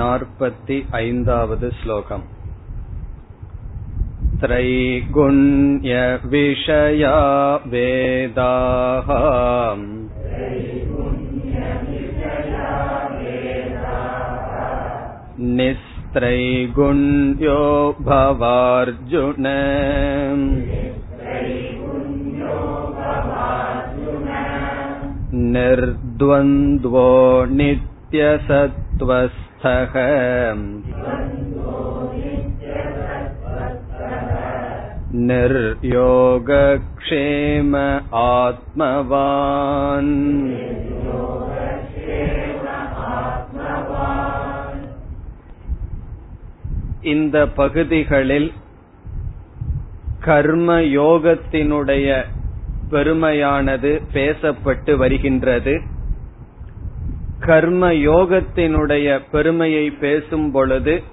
[0.00, 2.22] नार्पति ऐन्दावद् श्लोकम्
[4.40, 5.12] त्रैगुण्यविषया
[7.72, 9.08] वेदाः
[15.58, 17.60] निस्त्रैगुण्यो
[18.08, 19.46] भवार्जुन
[25.56, 27.08] निर्द्वन्द्वो
[32.78, 34.16] नित्यसत्त्वस्थः
[35.28, 37.76] निर्योगक्षेम
[38.28, 40.14] आत्मवान्
[47.02, 48.52] இந்த பகுதிகளில்
[50.20, 52.24] கர்ம யோகத்தினுடைய
[52.90, 55.82] பெருமையானது பேசப்பட்டு வருகின்றது
[57.45, 61.03] கர்ம யோகத்தினுடைய பெருமையை பேசும் பொழுது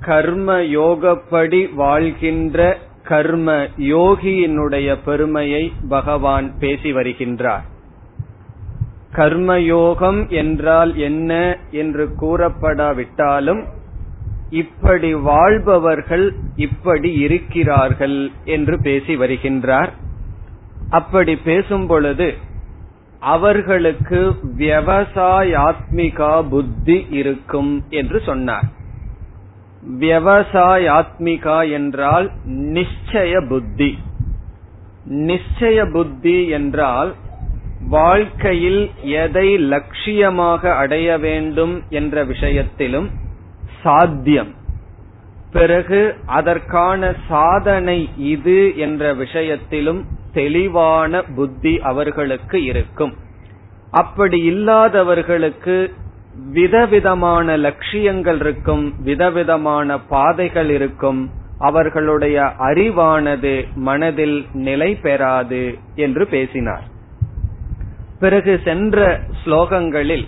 [0.00, 7.64] கர்ம யோகப்படி வாழ்கின்ற கர்ம யோகியினுடைய பெருமையை பகவான் பேசி வருகின்றார்.
[9.12, 13.62] கர்மயோகம் என்றால் என்ன என்று கூறப்படாவிட்டாலும்
[14.50, 19.90] இப்படி வாழ்பவர்கள் இப்படி இருக்கிறார்கள் என்று பேசி வருகின்றார்.
[20.90, 22.28] அப்படி பேசும் பொழுது
[23.20, 28.64] அவர்களுக்கு விவசாயாத்மிகா புத்தி இருக்கும் என்று சொன்னார்.
[29.98, 33.98] விவசாயாத்மிகா என்றால் நிச்சய புத்தி.
[35.08, 37.14] நிச்சய புத்தி என்றால்
[37.88, 43.10] வாழ்க்கையில் எதை லட்சியமாக அடைய வேண்டும் என்ற விஷயத்திலும்
[43.82, 44.54] சாத்தியம்.
[45.52, 53.14] பிறகு அதற்கான சாதனை இது என்ற விஷயத்திலும் தெளிவான புத்தி அவர்களுக்கு இருக்கும்.
[53.90, 55.92] அப்படி இல்லாதவர்களுக்கு
[56.52, 61.30] விதவிதமான லட்சியங்கள் இருக்கும் விதவிதமான பாதைகள் இருக்கும்.
[61.58, 66.84] அவர்களுடைய அறிவானது மனதில் நிலை பெறாது என்று பேசினார்.
[68.18, 70.26] பிறகு சென்ற ஸ்லோகங்களில்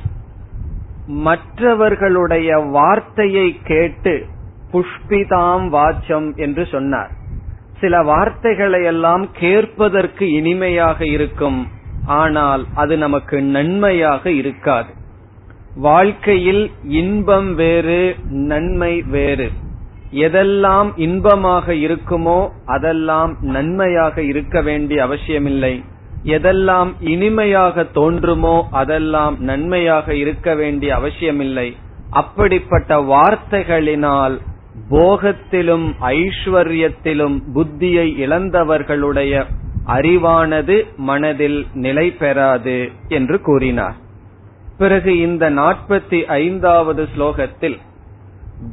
[1.06, 4.26] மற்றவர்களுடைய வார்த்தையை கேட்டு
[4.72, 7.20] புஷ்பிதாம் வாச்சம் என்று சொன்னார்.
[7.82, 11.60] சில வார்த்தைகளை எல்லாம் கேட்பதற்கு இனிமையாக இருக்கும்.
[12.19, 14.91] ஆனால் அது நமக்கு நன்மையாக இருக்காது.
[15.87, 16.65] வாழ்க்கையில்
[17.00, 18.00] இன்பம் வேறு
[18.50, 19.48] நன்மை வேறு.
[20.25, 25.75] எதெல்லாம் இன்பமாக இருக்குமோ அதெல்லாம் நன்மையாக இருக்க வேண்டிய அவசியமில்லை.
[26.37, 31.69] எதெல்லாம் இனிமையாக தோன்றுமோ அதெல்லாம் நன்மையாக இருக்க வேண்டிய அவசியமில்லை.
[32.20, 34.37] அப்படிப்பட்ட வார்த்தைகளினால்
[34.88, 39.44] போகத்திலும் ஐஸ்வர்யத்திலும் புத்தியை இழந்தவர்களுடைய
[39.86, 43.94] அறிவானது மனதில் நிலை பெறாது என்று கூறினார்.
[44.78, 47.78] பிறகு இந்த நாற்பத்தி ஐந்தாவது ஸ்லோகத்தில்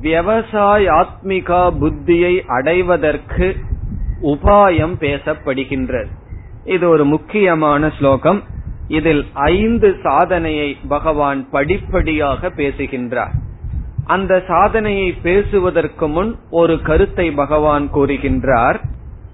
[0.01, 3.55] விவசாயாத்மிகா புத்தியை அடைவதற்கு
[4.21, 6.09] உபாயம் பேசப்படுகின்றது.
[6.66, 8.43] இது ஒரு முக்கியமான ஸ்லோகம்.
[8.87, 13.33] இதில் ஐந்து சாதனையை பகவான் படிப்படியாக பேசுகின்றார்.
[14.09, 18.80] அந்த சாதனையை பேசுவதற்கு முன் ஒரு கருத்தை பகவான் கூறுகின்றார்.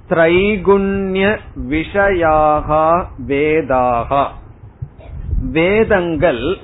[0.10, 1.38] திரைகுண்ய
[1.70, 2.88] விஷயாகா
[3.28, 4.24] வேதாகா.
[5.52, 6.58] வேதங்கள்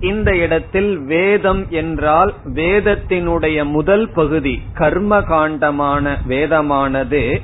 [0.00, 7.40] இந்த இடத்தில் வேதம் என்றால் வேதத்தினுடைய முதல் பகுதி கர்ம காண்டமான வேதமானது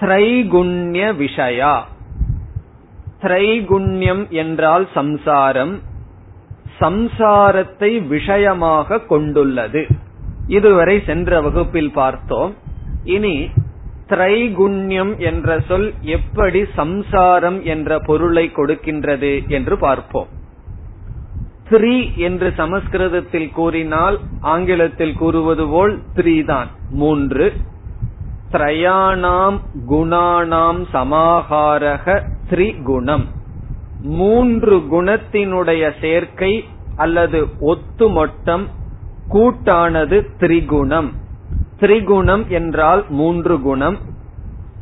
[0.00, 1.74] திரைகுண்ய விஷயா.
[3.22, 5.80] திரைகுண்யம் என்றால் சம்சாரம்.
[6.82, 9.86] சம்சாரத்தை விஷயமாக கொண்டுள்ளது.
[10.46, 12.54] இதுவரை சென்ற வகுப்பில் பார்த்தோம்.
[13.04, 13.36] இனி
[14.08, 20.26] திரைகுண்யம் என்ற சொல் எப்படி சம்சாரம் என்ற பொருளை கொடுக்கின்றது என்று பார்ப்போம்.
[21.70, 27.52] த்ரீ என்று சமஸ்கிருதத்தில் கூறினால் ஆங்கிலத்தில் கூறுவது போல் த்ரீ தான் மூன்று.
[28.52, 29.58] திரயாணாம்
[29.90, 32.20] குணானாம் சமாகாரக
[32.50, 33.24] த்ரிகுணம்.
[34.02, 36.64] மூன்று குணத்தினுடைய சேர்க்கை
[36.96, 38.66] அல்லது ஒத்துமொட்டம்
[39.28, 41.08] கூட்டானது திரிகுணம்.
[41.80, 43.96] திரிகுணம் என்றால் மூன்று குணம்.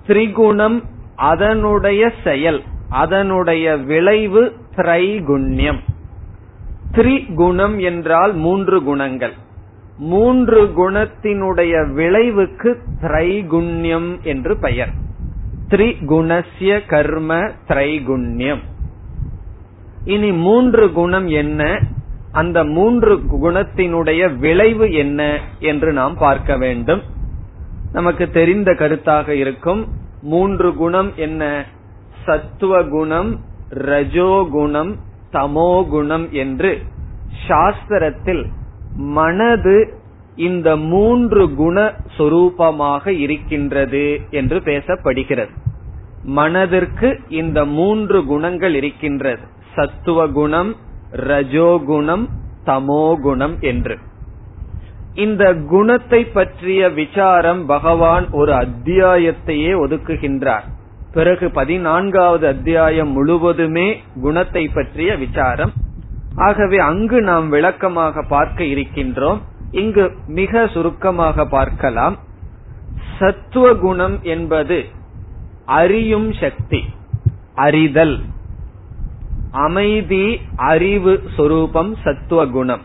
[0.07, 0.83] திரிகுணம்
[1.17, 5.79] அதனுடைய செயல் அதனுடைய விளைவு திரைகுண்யம்.
[6.93, 9.33] திரிகுணம் என்றால் மூன்று குணங்கள்.
[9.99, 14.91] மூன்று குணத்தினுடைய விளைவுக்கு திரைகுண்யம் என்று பெயர்.
[15.69, 18.59] திரிகுணசிய கர்ம திரைகுண்யம்.
[20.05, 21.79] இனி மூன்று குணம் என்ன?
[22.33, 27.03] அந்த மூன்று குணத்தினுடைய விளைவு என்ன என்று நாம் பார்க்க வேண்டும்.
[27.93, 29.87] நமக்கு தெரிந்த கருத்தாக இருக்கும்.
[30.23, 31.65] மூன்று குணம் என்ன?
[32.25, 33.41] சத்துவ குணம்
[33.71, 34.95] ரஜோகுணம்
[35.33, 36.83] தமோகுணம் என்று
[37.49, 38.45] சாஸ்திரத்தில்
[38.97, 39.95] மனது
[40.37, 45.51] இந்த மூன்று குண சொரூபமாக இருக்கின்றது என்று பேசப்படுகிறது.
[46.23, 49.43] மனதிற்கு இந்த மூன்று குணங்கள் இருக்கின்றது.
[49.75, 50.77] சத்துவ குணம்
[51.13, 52.29] ரஜோகுணம்
[52.65, 53.99] தமோகுணம் என்று.
[55.15, 60.63] இந்த குணத்தை பற்றிய விசாரம் பகவான் ஒரு அத்தியாயத்தையே ஒதுக்குகின்றார்.
[61.13, 65.73] பிறகு பதினான்காவது அத்தியாயம் முழுவதுமே குணத்தை பற்றிய விசாரம்.
[66.37, 69.41] ஆகவே அங்கு நாம் விளக்கமாக பார்க்க இருக்கின்றோம்.
[69.71, 72.19] இங்கு மிக சுருக்கமாக பார்க்கலாம்.
[73.19, 74.85] சத்துவ குணம் என்பது
[75.65, 76.85] அறியும் சக்தி
[77.55, 78.21] அறிதல்.
[79.51, 82.81] அமைதி அறிவு சொரூபம் சத்துவ குணம்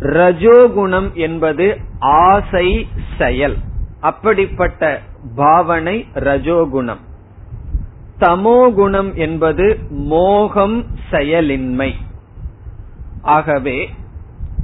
[0.00, 2.88] ரஜோகுணம் என்பது ஆசை
[3.18, 3.56] செயல்.
[4.00, 5.00] அப்படிப்பட்ட
[5.34, 6.96] பாவனை ரஜோகுணம்.
[8.20, 11.94] தமோகுணம் என்பது மோகம் செயலின்மை.
[13.22, 13.90] ஆகவே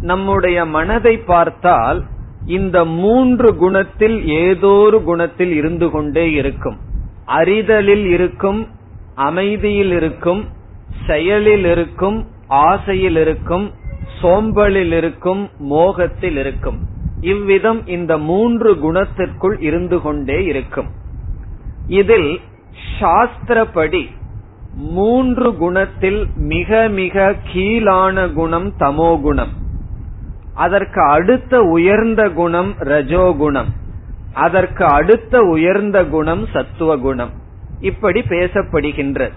[0.01, 2.05] நம்முடைய மனதை பார்த்தால்
[2.47, 6.77] இந்த மூன்று குணத்தில் ஏதோரு குணத்தில் இருந்து கொண்டே இருக்கும்.
[7.27, 8.67] அறிதலில் இருக்கும்
[9.15, 10.49] அமைதியில் இருக்கும்
[11.07, 13.67] செயலில் இருக்கும் ஆசையில் இருக்கும்
[14.23, 16.79] சோம்பலில் இருக்கும் மோகத்தில் இருக்கும்
[17.21, 20.91] இவ்விதம் இந்த மூன்று குணத்திற்குள் இருந்து கொண்டே இருக்கும்.
[21.87, 22.41] இதில்
[23.01, 24.03] சாஸ்திரப்படி
[24.77, 29.53] மூன்று குணத்தில் மிக மிக கீழான குணம் தமோ குணம்
[30.55, 33.71] அதற்கு அடுத்த உயர்ந்த குணம் ரஜோகுணம்.
[34.33, 37.33] அதற்கு அடுத்த உயர்ந்த குணம் சத்துவ குணம்
[37.81, 39.35] இப்படி பேசப்படுகின்றது.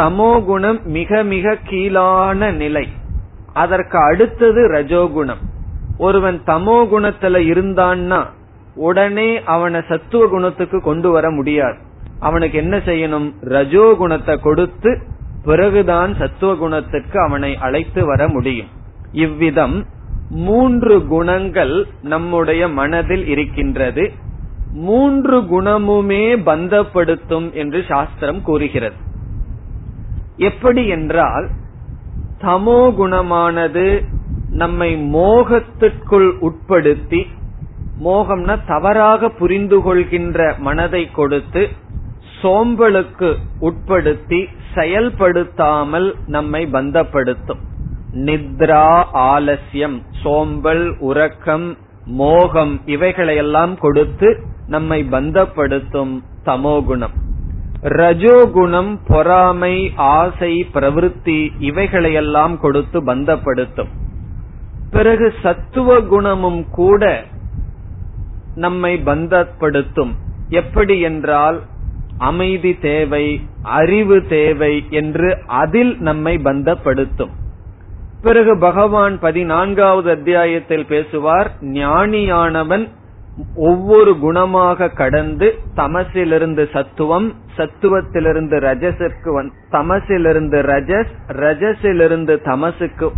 [0.00, 2.86] தமோ குணம் மிக மிக கீழான நிலை.
[3.52, 5.42] அதற்கு அடுத்தது ரஜோகுணம்
[5.98, 8.20] ஒருவன் தமோ குணத்துல இருந்தான்னா
[8.74, 11.78] உடனே அவனை சத்துவ குணத்துக்கு கொண்டு வர முடியாது.
[12.18, 13.28] அவனுக்கு என்ன செய்யணும்?
[13.40, 14.90] ரஜோ குணத்தை கொடுத்து
[15.44, 18.70] பிறகுதான் சத்துவ குணத்துக்கு அவனை அழைத்து வர முடியும்.
[19.12, 19.76] இவ்விதம்
[20.30, 24.04] மூன்று குணங்கள் நம்முடைய மனதில் இருக்கின்றது.
[24.72, 28.98] மூன்று குணமுமே பந்தப்படுத்தும் என்று சாஸ்திரம் கூறுகிறது.
[30.40, 31.48] எப்படி என்றால்
[32.40, 34.04] தமோ குணமானது
[34.50, 37.20] நம்மை மோகத்திற்குள் உட்படுத்தி
[38.04, 41.68] மோகம்னா தவறாக புரிந்து கொள்கின்ற மனதை கொடுத்து
[42.42, 47.62] சோம்பலுக்கு உட்படுத்தி செயல்படுத்தாமல் நம்மை பந்தப்படுத்தும்.
[48.12, 54.28] நித்ரா ஆலசியம் சோம்பல் உறக்கம் மோகம் இவைகளையெல்லாம் கொடுத்து
[54.66, 56.14] நம்மை பந்தப்படுத்தும்
[56.44, 57.16] தமோகுணம்
[57.82, 63.88] ரஜோகுணம் பொறாமை ஆசை பிரவருத்தி இவைகளையெல்லாம் கொடுத்து பந்தப்படுத்தும்.
[64.90, 67.24] பிறகு சத்துவ குணமும் கூட
[68.54, 70.14] நம்மை பந்தப்படுத்தும்.
[70.48, 71.62] எப்படி என்றால்
[72.18, 77.30] அமைதி தேவை அறிவு தேவை என்று அதில் நம்மை பந்தப்படுத்தும்.
[78.22, 82.88] பிறகு பகவான் பதினான்காவது அத்தியாயத்தில் பேசுவார் ஞானியானவன்
[83.54, 93.12] ஒவ்வொரு குணமாக கடந்து தமசிலிருந்து சத்துவம் சத்துவத்திலிருந்து ரஜசிற்கு தமசிலிருந்து ரஜஸ் ரஜசிலிருந்து தமசுக்கு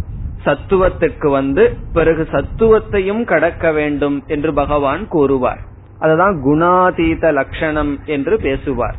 [0.44, 5.60] சத்துவத்துக்கு வந்து பிறகு சத்துவத்தையும் கடக்க வேண்டும் என்று பகவான் கூறுவார்.
[5.98, 8.96] அதுதான் குணாதீத லட்சணம் என்று பேசுவார்.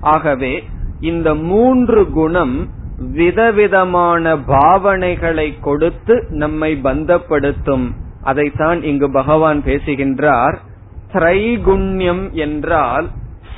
[0.00, 0.68] ஆகவே
[1.00, 7.96] இந்த மூன்று குணம் விதவிதமான பாவனைகளை கொடுத்து நம்மை பந்தப்படுத்தும்.
[8.22, 10.60] அதைத்தான் இங்கு பகவான் பேசுகின்றார்.
[11.12, 13.08] திரைகுண்யம் என்றால்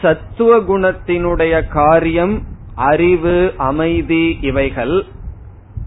[0.02, 2.42] சத்துவ குணத்தினுடைய காரியம்
[2.74, 5.04] அறிவு அமைதி இவைகள்.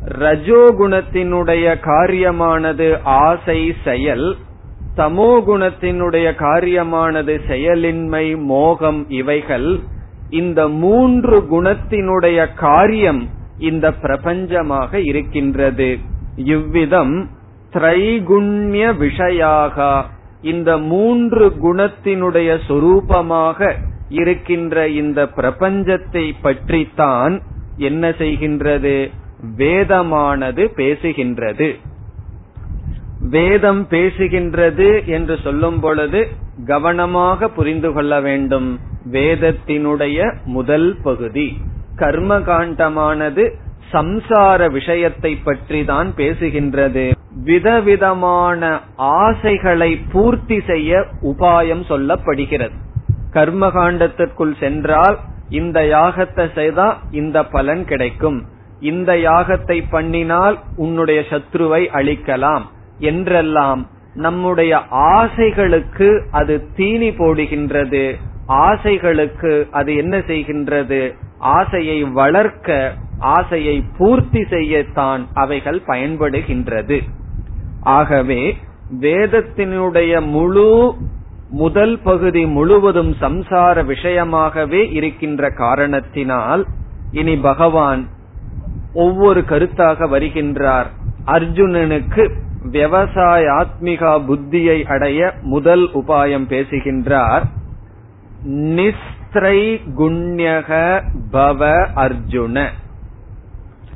[0.05, 4.37] ரஜோகுணத்தினுடைய காரியமானது ஆசை செயல்.
[4.95, 9.79] தமோ குணத்தினுடைய காரியமானது செயலின்மை மோகம் இவைகள்.
[10.29, 15.97] இந்த மூன்று குணத்தினுடைய காரியம் இந்த பிரபஞ்சமாக இருக்கின்றது.
[16.35, 17.29] இவ்விதம்
[17.77, 20.03] திரைகுண்ய விஷயாக
[20.41, 23.73] இந்த மூன்று குணத்தினுடைய சொரூபமாக
[24.09, 27.41] இருக்கின்ற இந்த பிரபஞ்சத்தை பற்றித்தான்
[27.77, 29.11] என்ன செய்கின்றது?
[29.57, 31.75] வேதமானது பேசுகின்றது.
[33.19, 36.27] வேதம் பேசுகின்றது என்று சொல்லும் பொழுது
[36.65, 38.79] கவனமாக புரிந்து கொள்ள வேண்டும்.
[39.11, 41.57] வேதத்தினுடைய முதல் பகுதி.
[41.95, 43.53] கர்மகாண்டமானது
[43.93, 47.11] சம்சார விஷயத்தை பற்றி தான் பேசுகின்றது.
[47.43, 52.71] விதவிதமான ஆசைகளை பூர்த்தி செய்ய உபாயம் சொல்லப்படுகிறது.
[53.33, 55.17] கர்மகாண்டத்திற்குள் சென்றால்
[55.49, 58.45] இந்த யாகத்தை செய்தா இந்த பலன் கிடைக்கும்.
[58.79, 62.61] இந்த யாகத்தை பண்ணினால் உன்னுடைய சத்ருவை அழிக்கலாம்
[62.99, 68.15] என்றெல்லாம் நம்முடைய ஆசைகளுக்கு அது தீனி போடுகின்றது.
[68.47, 71.13] ஆசைகளுக்கு அது என்ன செய்கின்றது?
[71.37, 77.01] ஆசையை வளர்க்க ஆசையை பூர்த்தி செய்யத்தான் அவைகள் பயன்படுகின்றது.
[77.87, 78.57] ஆகவே
[78.99, 80.95] வேதத்தினுடைய முழு
[81.49, 86.65] முதல் பகுதி முழுவதும் சம்சார விஷயமாகவே இருக்கின்ற காரணத்தினால்
[87.11, 88.07] இனி பகவான்
[88.93, 90.85] ஒவ்வொரு கருத்தாக வருகின்றார்.
[91.25, 97.43] அர்ஜுனனுக்கு விவசாய ஆத்மிகா புத்தியை அடைய முதல் உபாயம் பேசுகின்றார்.
[98.47, 101.01] நிஸ்திரை குண்யக
[101.31, 102.67] பவ அர்ஜுன.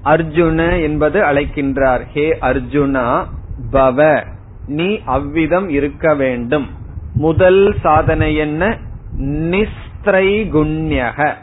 [0.03, 2.01] அர்ஜுன என்பது அழைக்கின்றார்.
[2.05, 3.25] ஹே அர்ஜுனா
[3.72, 4.25] பவ.
[4.67, 6.70] நீ அவ்விதம் இருக்க வேண்டும்.
[7.13, 8.77] முதல் சாதனை என்ன?
[9.22, 11.34] நிஸ்திரை குண்யக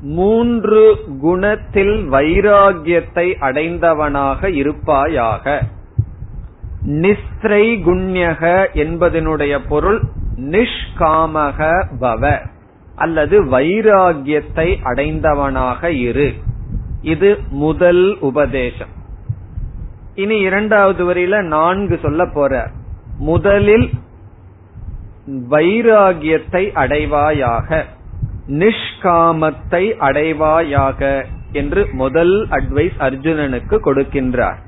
[0.00, 5.62] மூன்று குணத்தில் வைராகியத்தை அடைந்தவனாக இருப்பாயாக.
[6.86, 10.02] நிஸ்திரை குண்யக என்பதனுடைய பொருள்
[10.36, 12.38] நிஷ்காமக பவ.
[12.96, 16.34] அல்லது வைராகியத்தை அடைந்தவனாக இரு.
[17.02, 19.00] இது முதல் உபதேசம்.
[20.14, 22.70] இனி இரண்டாவது வரியில நான்கு சொல்ல போற.
[23.18, 23.90] முதலில்
[25.50, 27.84] வைராகியத்தை அடைவாயாக
[28.48, 34.58] நிஷ்காமத்தை அடைவாயாக என்று முதல் அட்வைஸ் அர்ஜுனனுக்கு கொடுக்கின்றார்.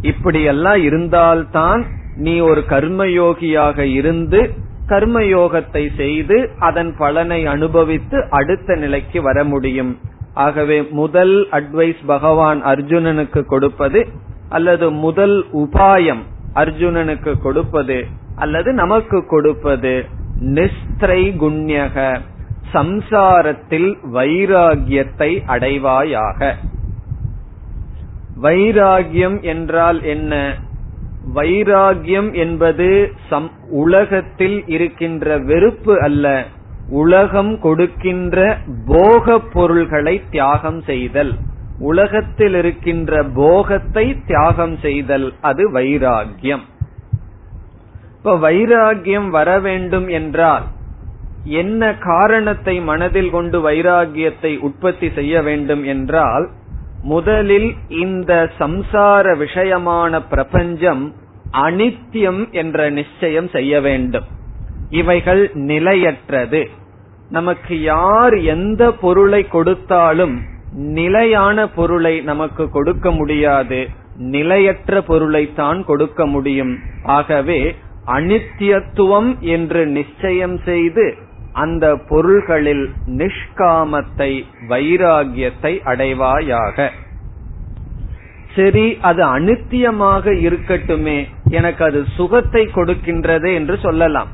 [0.00, 4.40] இப்படியெல்லாம் இருந்தால்தான் நீ ஒரு கர்மயோகியாக இருந்து
[4.86, 10.00] கர்மயோகத்தை செய்து அதன் பலனை அனுபவித்து அடுத்த நிலைக்கு வர முடியும்.
[10.38, 14.00] ஆகவே முதல் அட்வைஸ் பகவான் அர்ஜுனனுக்கு கொடுப்பது
[14.48, 16.22] அல்லது முதல் உபாயம்
[16.54, 17.98] அர்ஜுனனுக்கு கொடுப்பது
[18.36, 20.04] அல்லது நமக்கு கொடுப்பது
[20.54, 22.20] நிஸ்திரை குண்யக
[22.72, 26.54] சம்சாரத்தில் வைராகியத்தை அடைவாயாக.
[28.42, 30.56] வைராகியம் என்றால் என்ன?
[31.34, 36.44] வைராகியம் என்பது சம் உலகத்தில் இருக்கின்ற வெறுப்பு அல்ல.
[36.88, 41.34] உலகம் கொடுக்கின்ற போக பொருள்களை தியாகம் செய்தல்.
[41.78, 46.60] உலகத்தில் இருக்கின்ற போகத்தை தியாகம் செய்தல் அது வைராகியம்
[48.16, 50.62] இப்ப வைராகியம் வர வேண்டும் என்றால்
[51.44, 56.48] என்ன காரணத்தை மனதில் கொண்டு வைராகியத்தை உற்பத்தி செய்ய வேண்டும் என்றால்
[57.02, 61.14] முதலில் இந்த சம்சார விஷயமான பிரபஞ்சம்
[61.52, 64.24] அனித்தியம் என்ற நிச்சயம் செய்ய வேண்டும்.
[64.90, 66.68] இவைகள் நிலையற்றது.
[67.30, 70.42] நமக்கு யார் எந்த பொருளை கொடுத்தாலும்
[70.72, 73.88] நிலையான பொருளை நமக்கு கொடுக்க முடியாது.
[74.16, 76.78] நிலையற்ற பொருளை தான் கொடுக்க முடியும்.
[77.02, 77.74] ஆகவே
[78.06, 81.14] அனித்தியத்துவம் என்று நிச்சயம் செய்து
[81.52, 86.90] அந்த பொருள்களில் நிஷ்காமத்தை வைராகியத்தை அடைவாயாக.
[88.54, 91.18] சரி அது அனித்தியமாக இருக்கட்டுமே.
[91.50, 94.28] எனக்கு அது சுகத்தை கொடுக்கின்றது என்று சொல்லலாம்.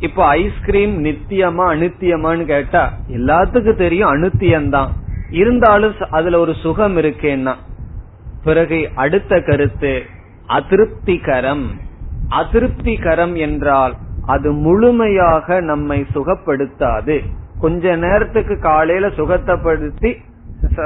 [0.00, 4.90] இப்போ ஐஸ்கிரீம் நித்தியமா அனுத்தியமான்னு கேட்டா எல்லாத்துக்கும் தெரியும் அனுத்தியம்தான்.
[5.32, 7.54] இருந்தாலும் அதுல ஒரு சுகம் இருக்கேன்னா
[8.44, 9.92] பிறகு அடுத்த கருத்து
[10.48, 11.64] அதிருப்திகரம்.
[12.30, 13.94] அதிருப்திகரம் என்றால்
[14.26, 17.16] அது முழுமையாக நம்மை சுகப்படுத்தாது.
[17.58, 20.10] கொஞ்ச நேரத்துக்கு காலையில சுகத்தைப்படுத்தி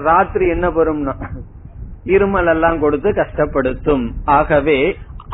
[0.07, 1.15] ராத்திரி என்ன வரும்னா
[2.07, 4.05] இருமல் எல்லாம் கொடுத்து கஷ்டப்படுத்தும்.
[4.37, 4.79] ஆகவே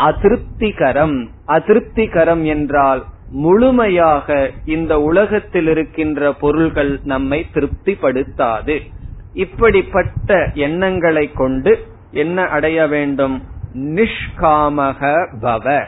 [0.08, 1.16] அதிருப்திகரம்.
[1.56, 8.80] அதிருப்திகரம் என்றால் முழுமையாக இந்த உலகத்தில் இருக்கின்ற பொருள்கள் நம்மை திருப்திப்படுத்தாது.
[9.32, 11.78] இப்படிப்பட்ட எண்ணங்களை கொண்டு
[12.10, 13.42] என்ன அடைய வேண்டும்?
[13.74, 15.84] நிஷ்காமக பவ.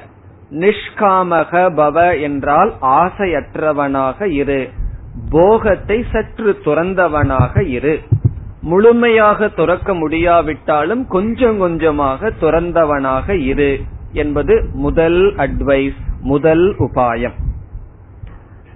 [0.50, 4.68] நிஷ்காமக பவ என்றால் ஆசையற்றவனாக இரு.
[5.30, 8.00] போகத்தை சற்று துறந்தவனாக இரு.
[8.60, 13.80] முழுமையாக துறக்க முடியாவிட்டாலும் கொஞ்சம் கொஞ்சமாக துறந்தவனாக இரு
[14.12, 17.32] என்பது முதல் அட்வைஸ் முதல் உபாயம்.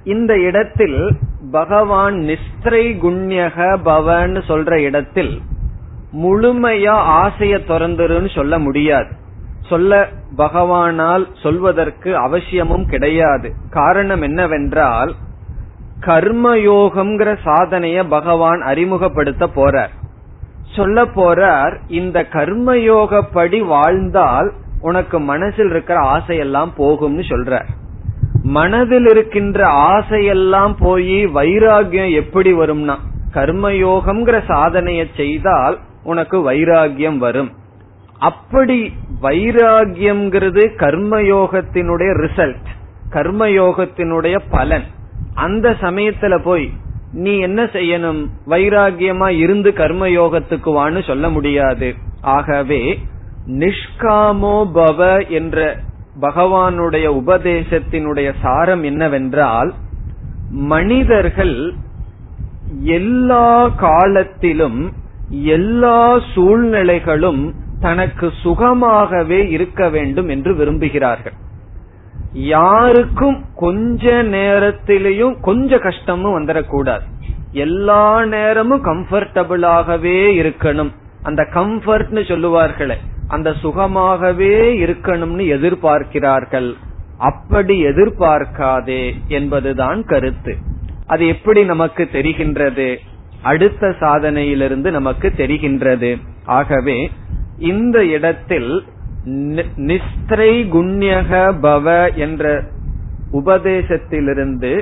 [0.04, 1.18] இந்த இடத்தில்
[1.50, 5.40] பகவான் நிஸ்திரை குண்யக பவன் சொல்ற இடத்தில்
[6.12, 9.08] முழுமையா ஆசைய திறந்துருன்னு சொல்ல முடியாது.
[9.68, 13.52] சொல்ல பகவானால் சொல்வதற்கு அவசியமும் கிடையாது.
[13.70, 15.14] காரணம் என்னவென்றால்
[16.00, 19.90] கர்மயோகம்ங்கிற சாதனைய பகவான் அறிமுகப்படுத்த போறார்.
[20.76, 27.64] சொல்ல போறார் இந்த கர்மயோகப்படி வாழ்ந்தால் உனக்கு மனசில் இருக்கிற ஆசையெல்லாம் போகும்னு சொல்ற.
[28.42, 32.96] மனதில் இருக்கின்ற ஆசையெல்லாம் போய் வைராகியம் எப்படி வரும்னா
[33.34, 37.50] கர்மயோகம்ங்கிற சாதனைய செய்தால் உனக்கு வைராகியம் வரும்.
[38.18, 42.70] அப்படி வைராகியம்ங்கிறது கர்மயோகத்தினுடைய ரிசல்ட்
[43.10, 44.84] கர்மயோகத்தினுடைய பலன்.
[45.34, 46.70] அந்த சமயத்துல போய்
[47.12, 48.26] நீ என்ன செய்யணும்?
[48.46, 51.94] வைராகியமா இருந்து கர்மயோகத்துக்கு வான்னு சொல்ல முடியாது.
[52.20, 52.98] ஆகவே
[53.48, 55.76] நிஷ்காமோ பவ என்ற
[56.20, 59.74] பகவானுடைய உபதேசத்தினுடைய சாரம் என்னவென்றால்
[60.50, 61.74] மனிதர்கள்
[62.80, 64.92] எல்லா காலத்திலும்
[65.30, 71.34] எல்லா சூழ்நிலைகளும் தனக்கு சுகமாகவே இருக்க வேண்டும் என்று விரும்புகிறார்கள்.
[72.32, 77.00] யாருக்கும் கொஞ்ச நேரத்திலையும் கொஞ்ச கஷ்டமும் வந்துடக்கூடாது.
[77.50, 80.92] எல்லா நேரமும் கம்ஃபர்டபுளாகவே இருக்கணும்.
[81.22, 82.96] அந்த கம்ஃபர்ட்னு சொல்லுவார்களே
[83.32, 86.70] அந்த சுகமாகவே இருக்கணும்னு எதிர்பார்க்கிறார்கள்.
[87.18, 90.56] அப்படி எதிர்பார்க்காதே என்பதுதான் கருத்து.
[91.06, 92.96] அது எப்படி நமக்கு தெரிகின்றது?
[93.42, 96.10] அடுத்த சாதனையிலிருந்து நமக்கு தெரிகின்றது.
[96.44, 97.10] ஆகவே
[97.58, 98.84] இந்த இடத்தில்
[99.88, 102.62] நிஸ்திரை குண்யக பவ என்ற
[103.32, 104.72] உபதேசத்திலிருந்து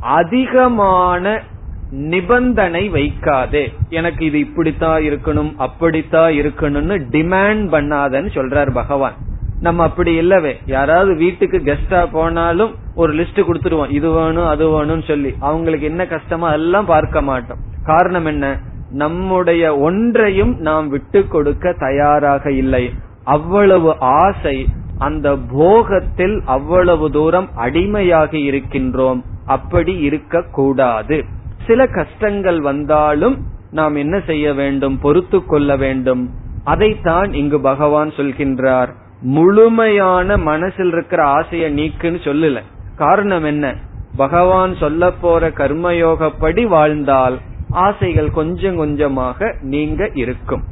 [0.00, 1.42] அதிகமான
[1.90, 3.74] நிபந்தனை வைக்காதே.
[3.88, 9.12] எனக்கு இது இப்படித்தான் இருக்கணும் அப்படித்தான் இருக்கணும்னு டிமாண்ட் பண்ணாதன்னு சொல்றார் பகவான்.
[9.60, 10.56] நம்ம அப்படி இல்லவே.
[10.66, 13.90] யாராவது வீட்டுக்கு கெஸ்டா போனாலும் ஒரு லிஸ்ட் கொடுத்துருவோம்.
[13.90, 15.34] இது வேணும் அது வேணும்னு சொல்லி.
[15.40, 17.58] அவங்களுக்கு என்ன கஷ்டமா எல்லாம் பார்க்க மாட்டோம்.
[17.84, 18.58] காரணம் என்ன?
[18.90, 22.92] நம்முடைய ஒன்றையும் நாம் விட்டு கொடுக்க தயாராக இல்லை.
[23.24, 24.68] அவ்வளவு ஆசை
[24.98, 29.22] அந்த போகத்தில் அவ்வளவு தூரம் அடிமையாகி இருக்கின்றோம்.
[29.46, 31.24] அப்படி இருக்க கூடாது
[31.70, 36.30] சில கஷ்டங்கள் வந்தாலும் நாம் என்ன செய்ய வேண்டும் பொறுத்து கொள்ள வேண்டும்.
[36.64, 38.88] அதைத்தான் இங்கு பகவான் சொல்கின்றார்.
[39.20, 42.60] முழுமையான மனசில் இருக்கிற ஆசையை நீக்குன்னு சொல்லல.
[42.96, 43.74] காரணம் என்ன?
[44.16, 47.38] பகவான் சொல்ல போற கர்மயோகப்படி வாழ்ந்தால்
[47.70, 50.62] ஆசைகள் கொஞ்சம் கொஞ்சமாக நீங்க இருக்கும்.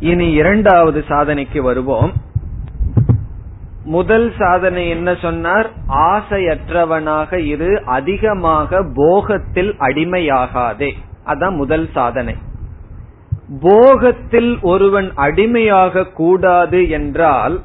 [0.00, 2.12] இனி இரண்டாவது சாதனைக்கு வருவோம்.
[3.86, 5.70] முதல் சாதனை என்ன சொன்னார்?
[5.88, 10.90] ஆசையற்றவனாக இரு அதிகமாக போகத்தில் அடிமையாகாதே.
[11.26, 12.34] அதான் முதல் சாதனை.
[13.60, 17.62] போகத்தில் ஒருவன் அடிமையாக கூடாது என்றால்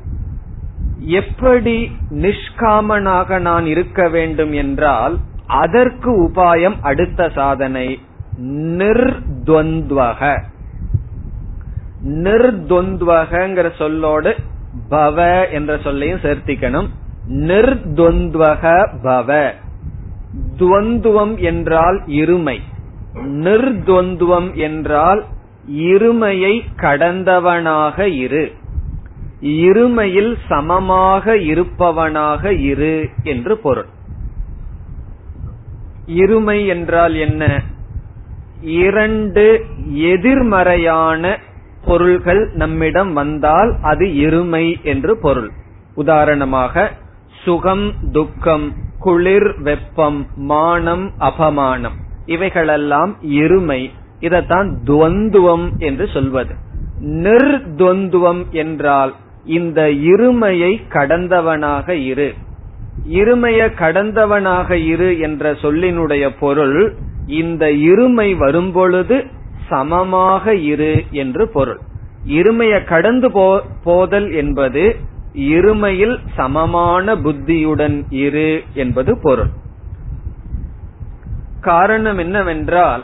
[0.99, 7.99] எப்படி நிஷ்காமனாக நான் இருக்க வேண்டும் என்றால் அதற்கு உபாயம் அடுத்த சாதனை
[8.77, 10.43] நிர்துவக
[12.05, 14.31] நிர்துவகங்கிற சொல்லோடு
[14.91, 16.87] பவ என்ற சொல்லையும் சேர்த்திக்கணும்.
[17.29, 19.51] நிர்துவக பவ.
[20.57, 22.59] துவந்துவம் என்றால் இருமை.
[23.15, 25.25] நிர்துவந்துவம் என்றால்
[25.71, 28.51] இருமையை கடந்தவனாக இரு.
[29.41, 33.85] இருமையில் சமமாக இருப்பவனாக இரு என்று பொருள்.
[36.07, 37.61] இருமை என்றால் என்ன?
[38.61, 41.39] இரண்டு எதிர்மறையான
[41.85, 45.49] பொருள்கள் நம்மிடம் வந்தால் அது இருமை என்று பொருள்.
[45.93, 46.91] உதாரணமாக
[47.43, 53.89] சுகம் துக்கம் குளிர் வெப்பம் மானம் அபமானம் இவைகளெல்லாம் இருமை.
[54.19, 56.53] இதத்தான் துவந்துவம் என்று சொல்வது.
[57.01, 59.13] நிர்துவந்துவம் என்றால்
[59.45, 62.33] இந்த இருமையை கடந்தவனாக இரு.
[63.09, 69.25] இருமைய கடந்தவனாக இரு என்ற சொல்லினுடைய பொருள் இந்த இருமை வரும்பொழுது
[69.71, 71.79] சமமாக இரு என்று பொருள்.
[72.37, 73.29] இருமைய கடந்து
[73.83, 74.83] போதல் என்பது
[75.51, 79.51] இருமையில் சமமான புத்தியுடன் இரு என்பது பொருள்.
[81.61, 83.03] காரணம் என்னவென்றால்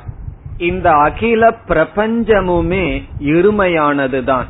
[0.57, 2.85] இந்த அகில பிரபஞ்சமுமே
[3.31, 4.47] இருமையானதுதான்.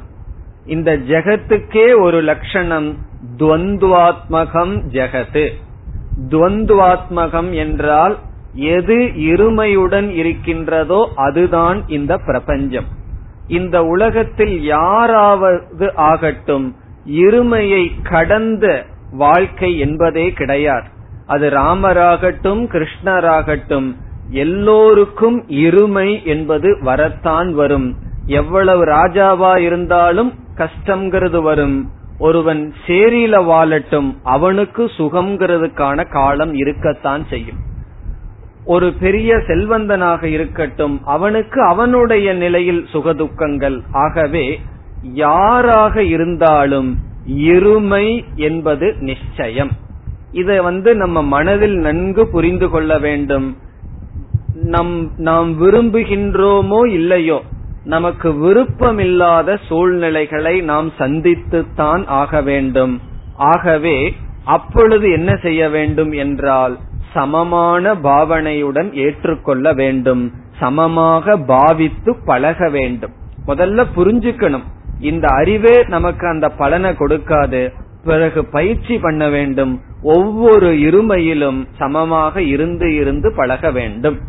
[0.65, 2.89] இந்த ஜெகத்துக்கே ஒரு லட்சணம்
[3.37, 5.45] துவந்துவாத்மகம் ஜெகத்து.
[6.29, 8.15] துவந்துவாத்மகம் என்றால்
[8.57, 12.87] எது இருமையுடன் இருக்கின்றதோ அதுதான் இந்த பிரபஞ்சம்.
[13.47, 20.87] இந்த உலகத்தில் யாராவது ஆகட்டும் இருமையை கடந்த வாழ்க்கை என்பதே கிடையாது.
[21.25, 23.95] அது ராமராகட்டும் கிருஷ்ணராகட்டும்
[24.29, 27.95] எல்லோருக்கும் இருமை என்பது வரத்தான் வரும்.
[28.25, 31.91] எவ்வளவு ராஜாவா இருந்தாலும் கஷ்டம்ங்கிறது வரும்.
[32.17, 37.65] ஒருவன் சேரியில வாழட்டும் அவனுக்கு சுகம்ங்கிறதுக்கான காலம் இருக்கத்தான் செய்யும்.
[38.67, 43.77] ஒரு பெரிய செல்வந்தனாக இருக்கட்டும் அவனுக்கு அவனுடைய நிலையில் சுகதுக்கங்கள்.
[43.91, 44.45] ஆகவே
[45.23, 46.89] யாராக இருந்தாலும்
[47.49, 49.71] இருமை என்பது நிச்சயம்.
[50.31, 53.47] இதை வந்து நம்ம மனதில் நன்கு புரிந்து கொள்ள வேண்டும்.
[54.73, 57.39] நம் நாம் விரும்புகின்றோமோ இல்லையோ
[57.85, 62.95] நமக்கு விருப்பமில்லாத சூழ்நிலைகளை நாம் சந்தித்துத்தான் ஆக வேண்டும்.
[63.51, 63.97] ஆகவே
[64.45, 66.75] அப்பொழுது என்ன செய்ய வேண்டும் என்றால்
[67.13, 70.33] சமமான பாவனையுடன் ஏற்றுக்கொள்ள வேண்டும்.
[70.59, 73.11] சமமாக பாவித்து பழக வேண்டும்.
[73.47, 74.63] முதல்ல புரிஞ்சுக்கணும்.
[74.99, 77.73] இந்த அறிவே நமக்கு அந்த பலனை கொடுக்காது.
[78.03, 79.81] பிறகு பயிற்சி பண்ண வேண்டும்.
[80.01, 84.19] ஒவ்வொரு இருமையிலும் சமமாக இருந்து இருந்து பழக வேண்டும்.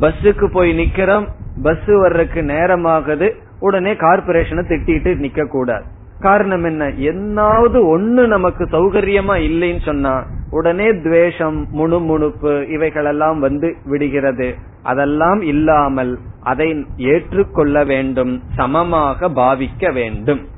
[0.00, 1.26] பஸ்ஸுக்கு போய் நிக்கிறோம்.
[1.62, 3.32] பஸ் வர்றதுக்கு நேரமாகுது.
[3.60, 5.84] உடனே கார்பரேஷனை திட்டிட்டு நிக்க கூடாது
[6.20, 6.84] காரணம் என்ன?
[6.84, 14.54] என்னாவது ஒண்ணு நமக்கு சௌகரியமா இல்லைன்னு சொன்னா உடனே துவேஷம் முணுமுணுப்பு இவைகளெல்லாம் வந்து விடுகிறது.
[14.82, 20.48] அதெல்லாம் இல்லாமல் அதை ஏற்றுக்கொள்ள வேண்டும் சமமாக பாவிக்க வேண்டும்.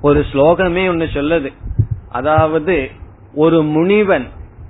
[0.00, 1.52] ஒரு ஸ்லோகமே ஒன்னு சொல்லுது.
[2.08, 2.88] அதாவது
[3.34, 4.26] ஒரு முனிவன்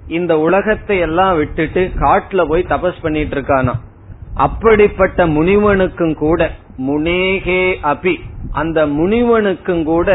[0.09, 3.75] இந்த உலகத்தை எல்லாம் விட்டுட்டு காட்டுல போய் தபஸ் பண்ணிட்டு இருக்கானா
[4.47, 6.51] அப்படிப்பட்ட முனிவனுக்கும் கூட
[6.89, 8.15] முனேகே அபி
[8.53, 10.09] அந்த முனிவனுக்கும் கூட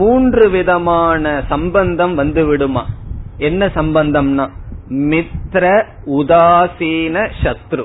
[0.00, 2.82] மூன்று விதமான சம்பந்தம் வந்து விடுமா
[3.48, 4.46] என்ன சம்பந்தம்னா
[5.12, 5.64] மித்ர
[6.16, 7.84] உதாசீன சத்ரு.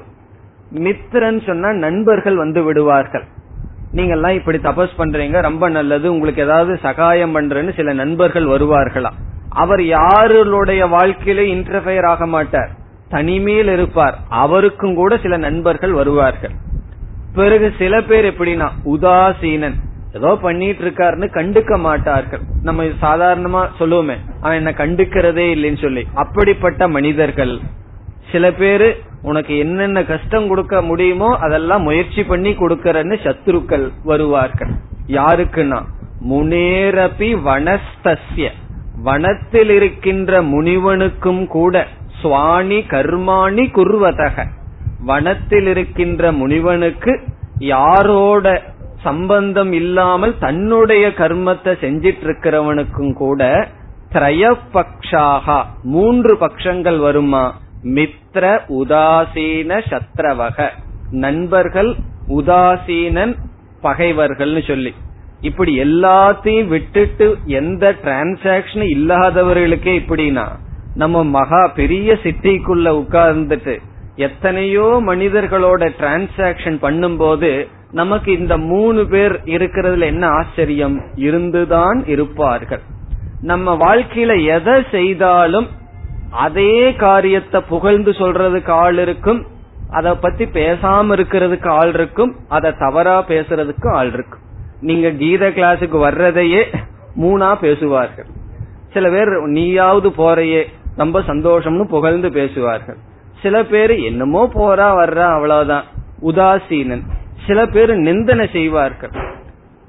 [0.75, 3.25] மித்ரன் சொன்னா நண்பர்கள் வந்து விடுவார்கள்.
[3.91, 9.11] நீங்க எல்லாம் இப்படி தபஸ் பண்றீங்க ரொம்ப நல்லது உங்களுக்கு ஏதாவது சகாயம் பண்றேன்னு சில நண்பர்கள் வருவார்களா?
[9.63, 12.71] அவர் யாருடைய வாழ்க்கையில இன்டர்ஃபயர் ஆக மாட்டார்.
[13.11, 14.17] தனிமையில் இருப்பார்.
[14.29, 16.51] அவருக்கும் கூட சில நண்பர்கள் வருவார்கள்.
[17.33, 19.77] பிறகு சில பேர் எப்படின்னா உதாசீனன்.
[20.13, 22.41] ஏதோ பண்ணிட்டு இருக்காருன்னு கண்டுக்க மாட்டார்கள்.
[22.61, 26.07] நம்ம சாதாரணமா சொல்லுவோமே அவன் என்ன கண்டுக்கிறதே இல்லைன்னு சொல்லி.
[26.13, 27.59] அப்படிப்பட்ட மனிதர்கள்.
[28.31, 28.89] சில பேரு
[29.21, 34.73] உனக்கு என்னென்ன கஷ்டம் கொடுக்க முடியுமோ அதெல்லாம் முயற்சி பண்ணி கொடுக்கறன்னு சத்ருக்கள் வருவார்கள்.
[35.07, 35.79] யாருக்குன்னா
[36.29, 38.49] முனேரபி வனஸ்தஸ்ய.
[39.03, 41.87] வனத்தில் இருக்கின்ற முனிவனுக்கும் கூட
[42.23, 44.45] சுவாணி கர்மாணி குர்வதக.
[44.99, 47.21] வனத்தில் இருக்கின்ற முனிவனுக்கு
[47.57, 48.63] யாரோட
[49.03, 53.67] சம்பந்தம் இல்லாமல் தன்னுடைய கர்மத்தை செஞ்சிட்டு இருக்கிறவனுக்கும் கூட
[54.13, 57.59] திரயபக்ஷாக மூன்று பட்சங்கள் வருமா?
[57.83, 60.69] மித்ர உதாசீன சத்ரவக.
[61.11, 61.95] நண்பர்கள்
[62.27, 63.35] உதாசீனன்
[63.83, 64.93] பகைவர்கள்னு சொல்லி.
[65.41, 70.47] இப்படி எல்லாத்தையும் விட்டுட்டு எந்த டிரான்சாக்சன் இல்லாதவர்களுக்கே இப்படின்னா
[70.95, 73.77] நம்ம மகா பெரிய சிட்டிக்குள்ள உட்கார்ந்துட்டு
[74.15, 81.01] எத்தனையோ மனிதர்களோட டிரான்சாக்சன் பண்ணும்போது நமக்கு இந்த மூணு பேர் இருக்கிறதுல என்ன ஆச்சரியம்?
[81.15, 82.81] இருந்துதான் இருப்பார்கள்.
[83.41, 85.67] நம்ம வாழ்க்கையில எதை செய்தாலும்
[86.29, 89.45] அதே காரியத்தை புகழ்ந்து சொல்றதுக்கு ஆள் இருக்கும்
[89.89, 94.39] அதை பத்தி பேசாம இருக்கிறதுக்கு ஆள் இருக்கும் அதை தவறா பேசுறதுக்கு ஆள் இருக்கும்.
[94.81, 96.77] நீங்க கீத கிளாஸுக்கு வர்றதையே
[97.19, 98.25] மூணா பேசுவார்கள்.
[98.93, 102.97] சில பேர் நீயாவது போறையே ரொம்ப சந்தோஷம்னு புகழ்ந்து பேசுவார்கள்.
[103.41, 105.83] சில பேர் என்னமோ போறா வர்றா அவ்வளவுதான்.
[106.21, 107.03] உதாசீனன்.
[107.47, 109.09] சில பேர் நிந்தனை செய்வார்கள்.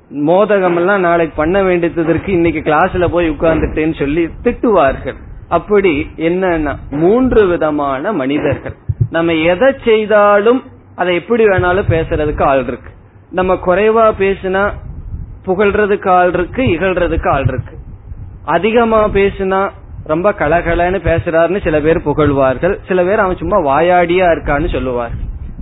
[0.08, 5.16] மோதகம் எல்லாம் நாளைக்கு பண்ண வேண்டியதற்கு இன்னைக்கு கிளாஸ்ல போய் உட்கார்ந்துட்டேன்னு சொல்லி திட்டுவார்கள்.
[5.48, 8.74] அப்படி என்னன்னா மூன்று விதமான மனிதர்கள்.
[9.10, 10.62] நம்ம எதை செய்தாலும்
[10.96, 12.90] அதை எப்படி வேணாலும் பேசுறதுக்கு ஆள் இருக்கு.
[13.30, 14.70] நம்ம குறைவா பேசினா
[15.46, 17.76] புகழ்றதுக்கு ஆள் இருக்கு இகழ்றதுக்கு ஆள் இருக்கு.
[18.44, 19.70] அதிகமா பேசினா
[20.04, 22.80] ரொம்ப கலகலன்னு பேசுறாருன்னு சில பேர் புகழ்வார்கள்.
[22.88, 25.10] சில பேர் அவன் சும்மா வாயாடியா இருக்கான்னு சொல்லுவார்.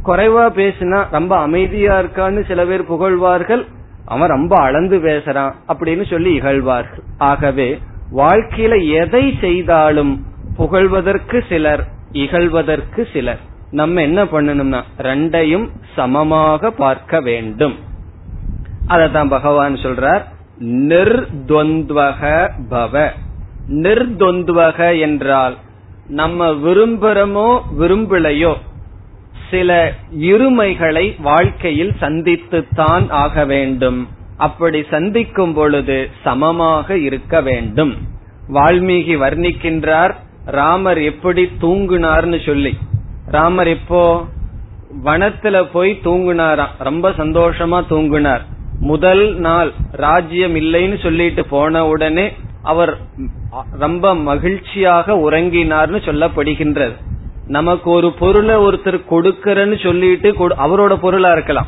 [0.04, 3.66] குறைவா பேசினா ரொம்ப அமைதியா இருக்கான்னு சில பேர் புகழ்வார்கள்.
[4.04, 7.02] அவன் ரொம்ப அளந்து பேசுறான் அப்படின்னு சொல்லி இகழ்வார்கள்.
[7.18, 7.78] ஆகவே
[8.16, 10.26] வாழ்க்கையில எதை செய்தாலும்
[10.56, 13.38] புகழ்வதற்கு சிலர் இகழ்வதற்கு சிலர்.
[13.70, 17.76] நம்ம என்ன பண்ணணும்னா ரெண்டையும் சமமாக பார்க்க வேண்டும்.
[18.88, 20.22] அதத்தான் பகவான் சொல்றார்
[20.60, 23.08] நிர்துவக பவ.
[23.70, 25.56] நிர்துவக என்றால்
[26.06, 28.54] நம்ம விரும்புறமோ விரும்பலையோ
[29.50, 34.08] சில இருமைகளை வாழ்க்கையில் சந்தித்துத்தான் ஆக வேண்டும்.
[34.36, 37.92] அப்படி சந்திக்கும் பொழுது சமமாக இருக்க வேண்டும்.
[38.52, 42.78] வால்மீகி வர்ணிக்கின்றார் ராமர் எப்படி தூங்குனார்னு சொல்லி.
[43.26, 44.24] ராமர் இப்போ
[45.04, 48.40] வனத்துல போய் தூங்குனாராம் ரொம்ப சந்தோஷமா தூங்குனார்.
[48.80, 52.98] முதல் நாள் ராஜ்யம் இல்லைன்னு சொல்லிட்டு போன உடனே அவர்
[53.78, 56.92] ரொம்ப மகிழ்ச்சியாக உறங்கினார்னு சொல்லப்படுகின்றது.
[57.46, 61.66] நமக்கு ஒரு பொருளை ஒருத்தர் கொடுக்கறன்னு சொல்லிட்டு அவரோட பொருளா இருக்கலாம்.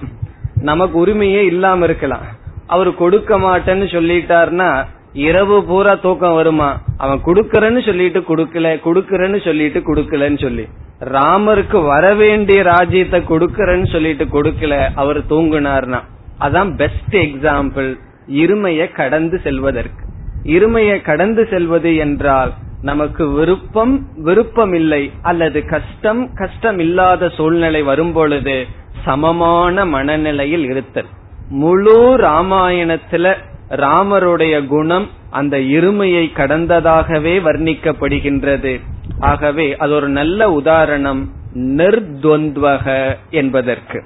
[0.55, 2.21] நமக்கு உரிமையே இல்லாம இருக்கலாம்.
[2.67, 6.81] அவர் கொடுக்க மாட்டேன்னு சொல்லிட்டார்னா இரவு பூரா தூக்கம் வருமா?
[6.97, 10.69] அவன் குடுக்கறன்னு சொல்லிட்டு குடுக்கல குடுக்கறன்னு சொல்லிட்டு குடுக்கலன்னு சொல்லி.
[11.01, 16.01] ராமருக்கு வரவேண்டிய ராஜ்யத்தை கொடுக்கறன்னு சொல்லிட்டு கொடுக்கல அவர் தூங்குனார்னா.
[16.41, 20.11] அதான் பெஸ்ட் எக்ஸாம்பிள் இருமைய கடந்து செல்வதற்கு.
[20.45, 28.67] இருமையை கடந்து செல்வது என்றால் நமக்கு விருப்பம் விருப்பம் இல்லை அல்லது கஷ்டம் கஷ்டம் இல்லாத சூழ்நிலை வரும் பொழுது
[29.05, 31.07] சமமான மனநிலையில் இருத்தல்.
[31.49, 33.37] முழு ராமாயணத்துல
[33.71, 38.81] ராமருடைய குணம் அந்த இருமையை கடந்ததாகவே வர்ணிக்கப்படுகின்றது.
[39.19, 44.05] ஆகவே அது ஒரு நல்ல உதாரணம் நிர்துவக என்பதற்கு.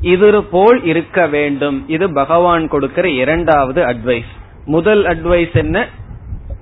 [0.00, 1.84] இது போல் இருக்க வேண்டும்.
[1.88, 4.32] இது பகவான் கொடுக்கிற இரண்டாவது அட்வைஸ்
[4.68, 5.88] முதல் அட்வைஸ் என்ன?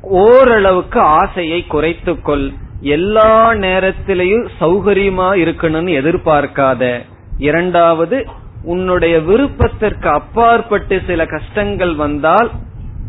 [0.01, 2.55] ஓரளவுக்கு ஆசையை குறைத்துக்கொள்.
[2.81, 7.01] எல்லா நேரத்திலையும் சௌகரியமா இருக்கணும்னு எதிர்பார்க்காத.
[7.39, 8.27] இரண்டாவது
[8.63, 12.51] உன்னுடைய விருப்பத்திற்கு அப்பாற்பட்டு சில கஷ்டங்கள் வந்தால்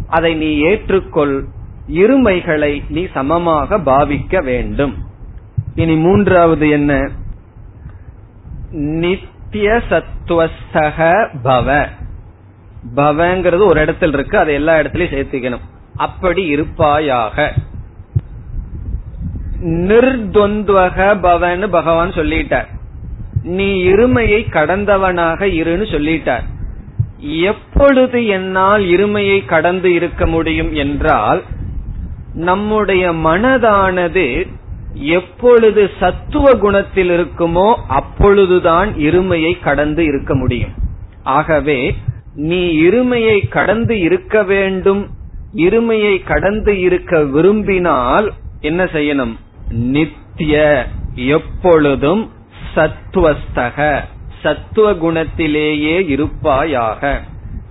[0.07, 1.43] அதை நீ ஏற்றுக்கொள்.
[1.93, 4.95] இருமைகளை நீ சமமாக பாவிக்க வேண்டும்.
[5.75, 7.09] இனி மூன்றாவது என்ன?
[8.71, 11.87] நித்திய சத்துவஸ்தக பவ.
[12.95, 15.65] பவங்கிறது ஒரு இடத்துல இருக்கு அதை எல்லா இடத்துலயும் சேர்த்துக்கணும்.
[15.95, 17.53] அப்படி இருப்பாயாக.
[19.63, 22.67] நிர்துவக பவன்னு பகவான் சொல்லிட்டார்.
[23.43, 26.43] நீ இருமையை கடந்தவனாக இருன்னு சொல்லிட்டார்.
[27.19, 31.43] எப்பொழுது என்னால் இருமையை கடந்து இருக்க முடியும் என்றால்
[32.33, 34.47] நம்முடைய மனதானது
[34.93, 40.73] எப்பொழுது சத்துவ குணத்தில் இருக்குமோ அப்பொழுதுதான் இருமையை கடந்து இருக்க முடியும்.
[41.23, 41.95] ஆகவே
[42.37, 45.09] நீ இருமையை கடந்து இருக்க வேண்டும்.
[45.55, 49.35] இருமையை கடந்து இருக்க விரும்பினால் என்ன செய்யணும்?
[49.69, 52.31] நித்திய எப்பொழுதும்
[52.75, 54.01] சத்துவஸ்தக
[54.41, 57.21] சத்துவ குணத்திலேயே இருப்பாயாக.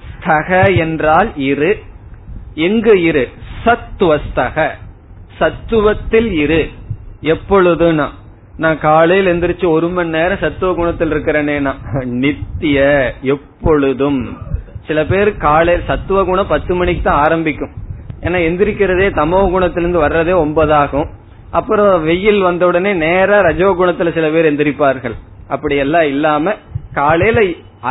[0.09, 1.83] ஸ்தக என்றால் இரு.
[2.55, 3.29] எங்கு இரு?
[3.65, 4.69] சத்துவஸ்தக
[5.41, 6.71] சத்துவத்தில் இரு.
[7.23, 8.09] எப்பொழுதுனா?
[8.57, 11.75] நான் காலையில் எந்திரிச்சு ஒரு மணி நேரம் சத்துவ குணத்தில் இருக்கிறேனேனா?
[12.05, 14.55] நித்திய எப்பொழுதும்.
[14.87, 17.73] சில பேர் காலை சத்துவ குணம் பத்து மணிக்கு தான் ஆரம்பிக்கும்.
[18.21, 21.09] ஏன்னா எந்திரிக்கிறதே தமோ குணத்திலிருந்து வர்றதே ஒன்பதாகும்.
[21.51, 25.17] அப்புறம் வெயில் வந்த உடனே நேரா ரஜோ குணத்துல சில பேர் எந்திரிப்பார்கள்.
[25.49, 26.55] அப்படி எல்லாம் இல்லாம
[26.93, 27.41] காலையில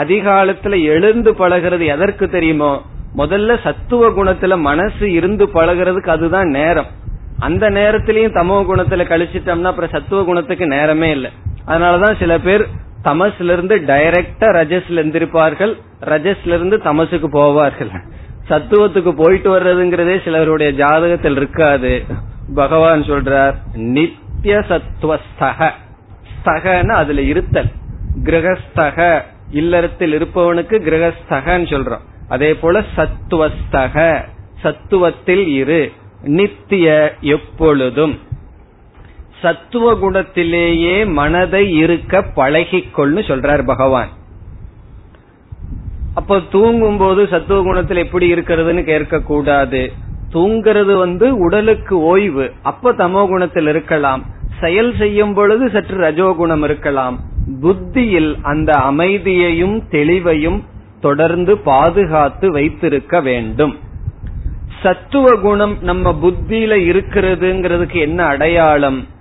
[0.02, 2.72] அதிகாலத்துல எழுந்து பழகிறது எதற்கு தெரியுமோ
[3.18, 6.90] முதல்ல சத்துவ குணத்துல மனசு இருந்து பழகிறதுக்கு அதுதான் நேரம்.
[7.40, 11.32] அந்த நேரத்திலயும் தமோ குணத்துல கழிச்சிட்டோம்னா அப்புறம் சத்துவ குணத்துக்கு நேரமே இல்லை.
[11.68, 12.64] அதனாலதான் சில பேர்
[13.06, 15.82] தமசுல இருந்து டைரக்டா ரஜஸ்ல இருந்திருப்பார்கள்.
[16.02, 17.89] ரஜஸ்ல இருந்து தமசுக்கு போவார்கள்.
[18.50, 22.04] சத்துவத்துக்கு போயிட்டு வர்றதுங்கிறதே சிலருடைய ஜாதகத்தில் இருக்காது.
[22.56, 25.70] பகவான் சொல்றார் நித்திய சத்துவஸ்தக
[26.44, 27.70] ஸ்தகன்னு அதுல இருத்தல்.
[28.24, 32.02] கிரகஸ்தக இல்லறத்தில் இருப்பவனுக்கு கிரகஸ்தகன்னு சொல்றோம்.
[32.30, 34.24] அதே போல சத்துவஸ்தக.
[34.63, 35.91] சத்துவத்தில் இரு.
[36.22, 38.20] நித்திய எப்பொழுதும்.
[39.46, 44.12] சத்துவ குணத்திலேயே மனதை இருக்க பழகிக்கொள்ளு சொல்றார் பகவான்.
[46.14, 49.82] அப்போ தூங்கும் போது சத்துவ குணத்தில் எப்படி இருக்கிறதுன்னு கேட்க கூடாது
[50.34, 52.52] தூங்கிறது வந்து உடலுக்கு ஓய்வு.
[52.62, 54.22] அப்ப தமோ குணத்தில் இருக்கலாம்.
[54.60, 57.20] செயல் செய்யும் பொழுது சற்று ரஜோகுணம் இருக்கலாம்.
[57.62, 60.60] புத்தியில் அந்த அமைதியையும் தெளிவையும்
[61.02, 63.76] தொடர்ந்து பாதுகாத்து வைத்திருக்க வேண்டும்.
[64.84, 69.14] சத்துவ குணம் நம்ம புத்தியில இருக்கிறதுங்கிறதுக்கு என்ன அடையாளம்?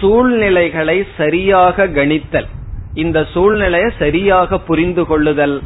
[0.00, 2.48] சூழ்நிலைகளை சரியாக கணித்தல்.
[2.94, 5.56] இந்த சூழ்நிலையை சரியாக புரிந்து கொள்ளுதல்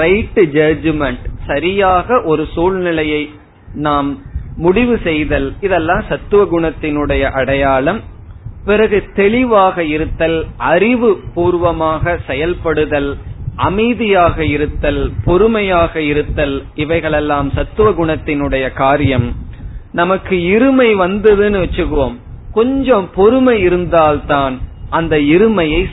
[0.00, 3.22] ரைட் ஜட்ஜ்மெண்ட் சரியாக ஒரு சூழ்நிலையை
[3.86, 4.08] நாம்
[4.56, 8.00] முடிவு செய்தல் இதெல்லாம் சத்துவ குணத்தினுடைய அடையாளம்.
[8.64, 13.10] பிறகு தெளிவாக இருத்தல் அறிவு பூர்வமாக செயல்படுதல்
[13.56, 19.28] அமைதியாக இருத்தல் பொறுமையாக இருத்தல் இவைகளெல்லாம் சத்துவ குணத்தினுடைய காரியம்.
[19.92, 22.16] நமக்கு இருமை வந்ததுன்னு வச்சுக்குவோம்.
[22.56, 24.58] கொஞ்சம் பொறுமை இருந்தால்தான்
[24.90, 25.84] அந்த இருமையை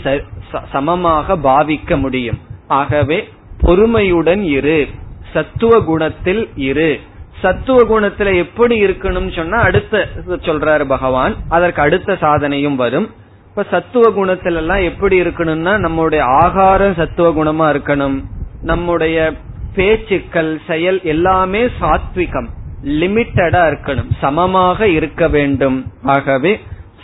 [0.71, 2.38] சமமாக பாவிக்க முடியும்.
[2.67, 3.30] ஆகவே
[3.62, 4.88] பொறுமையுடன் இரு.
[5.34, 6.99] சத்துவ குணத்தில் இரு.
[7.41, 11.36] சத்துவ குணத்துல எப்படி இருக்கணும் சொன்னா அடுத்த சொல்றாரு பகவான்.
[11.49, 13.10] அதற்கு அடுத்த சாதனையும் வரும்.
[13.49, 18.23] இப்ப சத்துவ குணத்துல எல்லாம் எப்படி இருக்கணும்னா நம்முடைய ஆகாரம் சத்துவ குணமா இருக்கணும்.
[18.62, 19.34] நம்முடைய
[19.76, 22.47] பேச்சுக்கள் செயல் எல்லாமே சாத்விகம்.
[22.84, 24.12] லிமிட்டடா இருக்கணும்.
[24.22, 25.91] சமமாக இருக்க வேண்டும்.
[26.04, 26.60] ஆகவே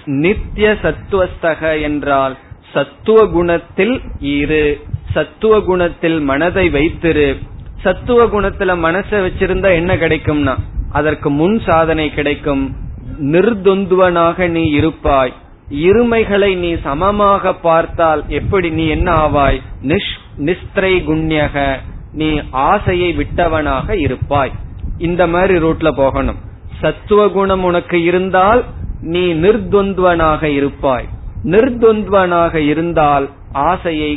[0.06, 2.38] நித்திய சத்துவஸ்தக என்றால்
[2.74, 4.80] சத்துவ குணத்தில் இரு.
[5.12, 7.38] சத்துவ குணத்தில் மனதை வைத்திரு.
[7.76, 10.56] சத்துவ குணத்துல மனசை வச்சிருந்தா என்ன கிடைக்கும்னா
[10.92, 12.76] அதற்கு முன் சாதனை கிடைக்கும்.
[13.22, 15.34] நிர்துந்துவனாக நீ இருப்பாய்.
[15.72, 19.62] இருமைகளை நீ சமமாக பார்த்தால் எப்படி நீ என்ன ஆவாய்?
[19.84, 21.76] நிஷ் நிஸ்திரை குண்யக
[22.14, 24.52] நீ ஆசையை விட்டவனாக இருப்பாய்.
[25.00, 26.40] இந்த மாதிரி ரூட்ல போகணும்.
[26.82, 28.62] சத்துவ குணம் உனக்கு இருந்தால்
[29.02, 31.08] நீ நிர்துவனாக இருப்பாய்.
[31.44, 34.12] நிர்துவனாக இருந்தால் ஆசையை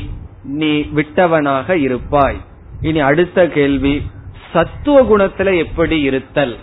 [0.45, 2.41] நீ விட்டவனாக இருப்பாய்.
[2.81, 3.95] இனி அடுத்த கேள்வி
[4.53, 6.55] சத்துவ குணத்துல எப்படி இருத்தல்?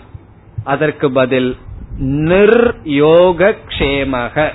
[0.64, 1.50] அதற்கு பதில்
[2.30, 4.46] நிர்யோக க்ஷேமக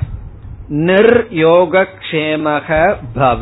[0.89, 2.69] நிர்யோக க்ஷேமக
[3.15, 3.41] பவ.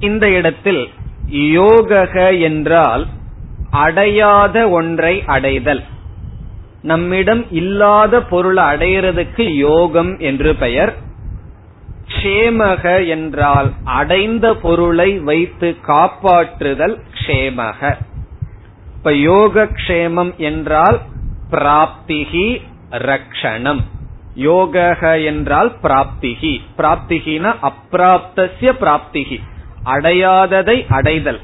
[0.00, 0.82] இந்த இடத்தில்
[1.56, 3.04] யோகக என்றால்
[3.70, 5.84] அடையாத ஒன்றை அடைதல்.
[6.82, 10.94] நம்மிடம் இல்லாத பொருளை அடையிறதுக்கு யோகம் என்று பெயர்.
[12.08, 17.96] க்ஷேமக என்றால் அடைந்த பொருளை வைத்து காப்பாற்றுதல் க்ஷேமக.
[18.96, 21.00] இப்ப யோக க்ஷேமம் என்றால்
[21.50, 23.80] பிராப்திகி ரக்ஷணம்.
[24.34, 26.60] யோக என்றால் பிராப்திகி.
[26.78, 29.40] பிராப்திகினா அப்பிராப்தசிய பிராப்திகி.
[29.84, 31.40] அடையாததை அடைதல்.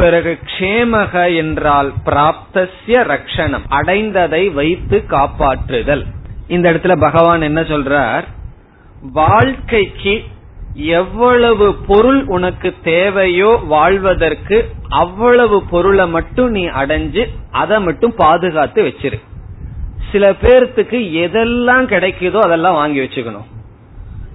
[0.00, 6.04] பிறகு க்ஷேமக என்றால் பிராப்தசிய ரக்ஷணம் அடைந்ததை வைத்து காப்பாற்றுதல்.
[6.48, 8.26] இந்த இடத்துல பகவான் என்ன சொல்றார்?
[9.12, 10.14] வாழ்க்கைக்கு
[10.98, 14.56] எவ்வளவு பொருள் உனக்கு தேவையோ வாழ்வதற்கு
[15.02, 17.24] அவ்வளவு பொருளை மட்டும் நீ அடைஞ்சு
[17.62, 19.18] அதை மட்டும் பாதுகாத்து வச்சிரு.
[20.12, 23.48] சில பேர்த்துக்கு எதெல்லாம் கிடைக்குதோ அதெல்லாம் வாங்கி வச்சுக்கணும்.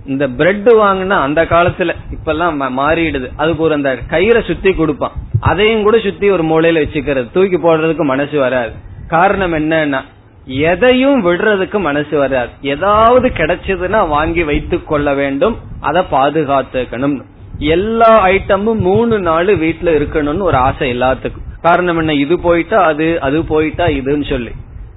[0.06, 3.30] இந்த பிரெட் வாங்கினா அந்த காலத்துல இப்பெல்லாம் மாறிடுது.
[3.36, 5.16] அதுக்கு ஒரு அந்த கயிறை சுத்தி கொடுப்பான்.
[5.44, 7.32] அதையும் கூட சுத்தி ஒரு மூலையில வச்சுக்கிறது.
[7.34, 8.72] தூக்கி போடுறதுக்கு மனசு வராது.
[9.08, 10.02] காரணம் என்னன்னா
[10.46, 12.50] எதையும் விடுறதுக்கு மனசு வராது.
[12.62, 15.58] ஏதாவது கிடைச்சதுன்னா வாங்கி வைத்துக் கொள்ள வேண்டும்.
[15.80, 17.22] அதை பாதுகாத்துக்கணும்.
[17.58, 21.46] எல்லா ஐட்டமும் மூணு நாள் வீட்டுல இருக்கணும்னு ஒரு ஆசை எல்லாத்துக்கும்.
[21.62, 22.14] காரணம் என்ன?
[22.14, 24.52] இது போயிட்டா அது அது போயிட்டா இதுன்னு சொல்லி.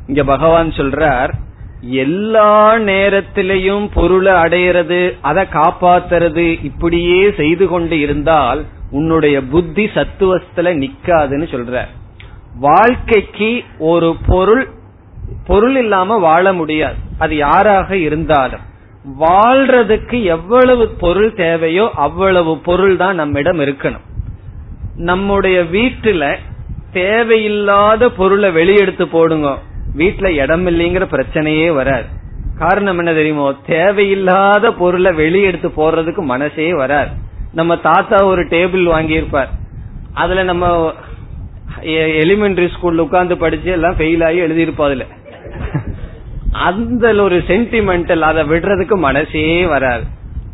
[0.07, 1.33] இங்க பகவான் சொல்றார்
[1.81, 11.87] எல்லா நேரத்திலையும் பொருளை அடையிறது அதை காப்பாத்துறது இப்படியே செய்து கொண்டு இருந்தால் உன்னுடைய புத்தி சத்துவத்துல நிக்காதுன்னு சொல்ற.
[12.61, 14.69] வாழ்க்கைக்கு ஒரு பொருள்
[15.47, 16.95] பொருள் இல்லாம வாழ முடியாது.
[17.19, 18.61] அது யாராக இருந்தாலும்.
[19.21, 24.05] வாழ்றதுக்கு எவ்வளவு பொருள் தேவையோ அவ்வளவு பொருள் தான் நம்மிடம் இருக்கணும்.
[24.97, 26.37] நம்முடைய வீட்டுல
[26.93, 29.59] தேவையில்லாத பொருளை வெளியெடுத்து போடுங்க.
[29.97, 32.05] வீட்டுல இடம் இல்லைங்கிற பிரச்சனையே வராது.
[32.59, 33.55] காரணம் என்ன தெரியுமோ?
[33.67, 37.11] தேவையில்லாத பொருளை வெளியெடுத்து போடுறதுக்கு மனசே வராது.
[37.53, 39.49] நம்ம தாத்தா ஒரு டேபிள் வாங்கியிருப்பார்.
[40.13, 40.93] அதுல நம்ம
[41.81, 45.05] எலிமெண்டரி ஸ்கூல்ல உட்கார்ந்து படிச்சு எல்லாம் ஃபெயில் ஆகி எழுதியிருப்போம் அதுல.
[46.53, 50.05] அந்த ஒரு சென்டிமெண்டல் அதை விடுறதுக்கு மனசே வராது.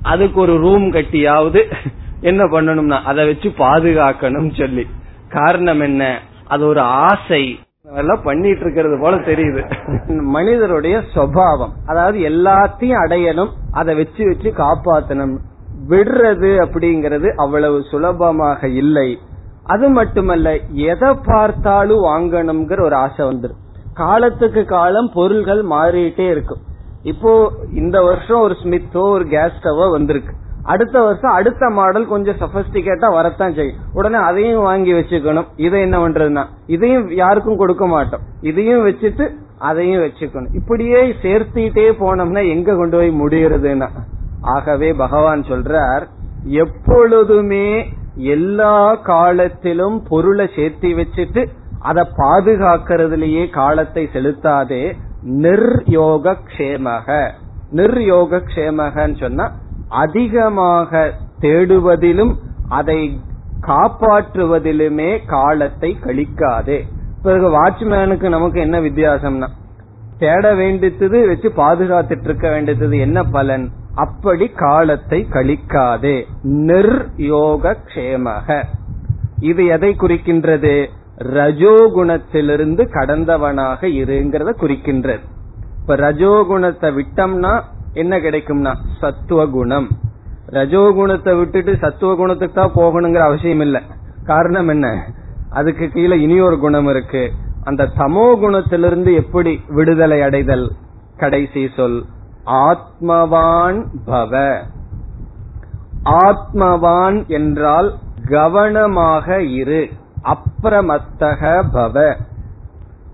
[0.03, 1.73] அதுக்கு ஒரு ரூம் கட்டியாவது
[2.21, 4.87] என்ன பண்ணணும்னா அதை வச்சு பாதுகாக்கணும் சொல்லி.
[5.29, 6.21] காரணம் என்ன?
[6.47, 7.61] அது ஒரு ஆசை.
[7.97, 9.73] எல்லாம் பண்ணிட்டு இருக்கிறது போல தெரியுது.
[10.09, 15.37] மனிதருடைய சுவாவம் அதாவது எல்லாத்தையும் அடையணும் அதை வச்சு வச்சு காப்பாத்தணும்.
[15.91, 19.09] விடுறது அப்படிங்கிறது அவ்வளவு சுலபமாக இல்லை.
[19.65, 20.49] அது மட்டுமல்ல
[20.91, 23.61] எதை பார்த்தாலும் வாங்கணுங்கிற ஒரு ஆசை வந்துடும்
[23.95, 26.63] காலத்துக்கு காலம் பொருள்கள் மாறிட்டே இருக்கும்
[27.03, 27.33] இப்போ
[27.73, 30.33] இந்த வருஷம் ஒரு ஸ்மித்தோ ஒரு கேஸ் ஸ்டவோ வந்திருக்கு.
[30.63, 33.81] அடுத்த வருஷம் அடுத்த மாடல் கொஞ்சம் சபஸ்டிகேட்டா வரத்தான் செய்யும்.
[33.93, 35.49] உடனே அதையும் வாங்கி வச்சுக்கணும்.
[35.57, 38.25] இதை என்ன பண்றதுன்னா இதையும் யாருக்கும் கொடுக்க மாட்டோம்.
[38.51, 39.27] இதையும் வச்சுட்டு
[39.71, 40.55] அதையும் வச்சுக்கணும்.
[40.61, 43.89] இப்படியே சேர்த்திட்டே போனோம்னா எங்க கொண்டு போய் முடியறதுன்னா?
[44.43, 46.07] ஆகவே பகவான் சொல்றார்
[46.45, 54.97] எப்பொழுதுமே எல்லா காலத்திலும் பொருளை சேர்த்தி வச்சுட்டு அதை பாதுகாக்கிறதுலயே காலத்தை செலுத்தாதே
[55.43, 57.31] நிர்யோக கஷேமக.
[57.73, 59.53] நிர்யோக கஷேமகன்னு சொன்னா
[59.89, 62.35] அதிகமாக தேடுவதிலும்
[62.69, 63.21] அதை
[63.61, 66.83] காப்பாற்றுவதிலுமே காலத்தை கழிக்காதே.
[67.23, 69.49] பிறகு வாட்ச்மேனுக்கு நமக்கு என்ன வித்தியாசம்னா
[70.19, 73.71] தேட வேண்டியது வச்சு பாதுகாத்துட்டு இருக்க வேண்டியது என்ன பலன்?
[73.95, 76.25] அப்படி காலத்தை கழிக்காதே.
[76.45, 78.65] நிர்யோக கஷேமக.
[79.39, 80.89] இது எதை குறிக்கின்றது?
[81.19, 85.21] ரஜோகுணத்திலிருந்து கடந்தவனாக இருங்கிறத குறிக்கின்றது.
[85.81, 88.75] இப்ப ரஜோகுணத்தை விட்டோம்னா என்ன கிடைக்கும்னா?
[89.01, 89.89] சத்துவகுணம்.
[90.47, 93.83] ரஜோகுணத்தை விட்டுட்டு சத்துவ குணத்துக்கு தான் போகணுங்கிற அவசியம் இல்ல.
[94.25, 95.13] காரணம் என்ன?
[95.51, 97.33] அதுக்கு கீழே இனியொரு குணம் இருக்கு.
[97.65, 100.71] அந்த தமோ குணத்திலிருந்து எப்படி விடுதலை அடைதல்?
[101.17, 102.05] கடைசி சொல்.
[102.47, 104.63] ஆத்மவான் பவ.
[106.05, 107.95] ஆத்மவான் என்றால்
[108.29, 109.89] கவனமாக இரு
[110.25, 112.17] அப்பிரமத்தக பவ.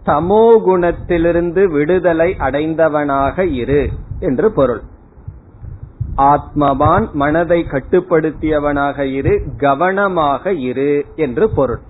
[0.06, 4.82] தமோ குணத்திலிருந்து விடுதலை அடைந்தவனாக இரு என்று பொருள்.
[6.16, 11.80] ஆத்மவான் மனதை கட்டுப்படுத்தியவனாக இரு கவனமாக இரு என்று பொருள்.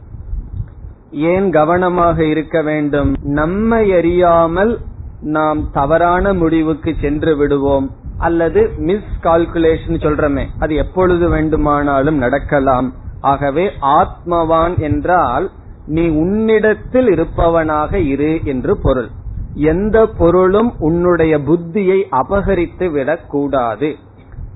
[1.11, 3.15] ஏன் கவனமாக இருக்க வேண்டும்?
[3.23, 4.79] நம்மை அறியாமல்
[5.21, 12.95] நாம் தவறான முடிவுக்கு சென்று விடுவோம் அல்லது மிஸ் கால்குலேஷன் சொல்றமே அது எப்பொழுது வேண்டுமானாலும் நடக்கலாம்.
[13.21, 15.51] ஆகவே ஆத்மவான் என்றால்
[15.87, 19.09] நீ உன்னிடத்தில் இருப்பவனாக இரு என்று பொருள்.
[19.55, 23.97] எந்த பொருளும் உன்னுடைய புத்தியை அபகரித்து விடக்கூடாது.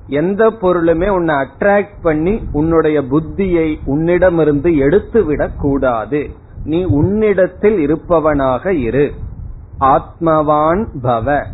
[0.07, 6.29] எந்த பொருளுமே உன்னை அட்ராக்ட் பண்ணி உன்னுடைய புத்தியை உன்னிடமிருந்து எடுத்து விடக்கூடாது.
[6.65, 9.13] நீ உன்னிடத்தில் இருப்பவனாக இரு.
[9.79, 11.45] ஆத்மவான் பவ.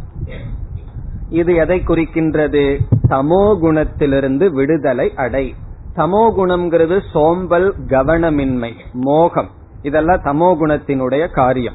[1.30, 2.80] இது எதை குறிக்கின்றது?
[3.10, 5.56] தமோ குணத்திலிருந்து விடுதலை அடை.
[5.96, 9.50] தமோ குணம்ங்கிறது சோம்பல் கவனமின்மை மோகம்.
[9.82, 11.74] இதெல்லாம் தமோ குணத்தினுடைய காரியம்.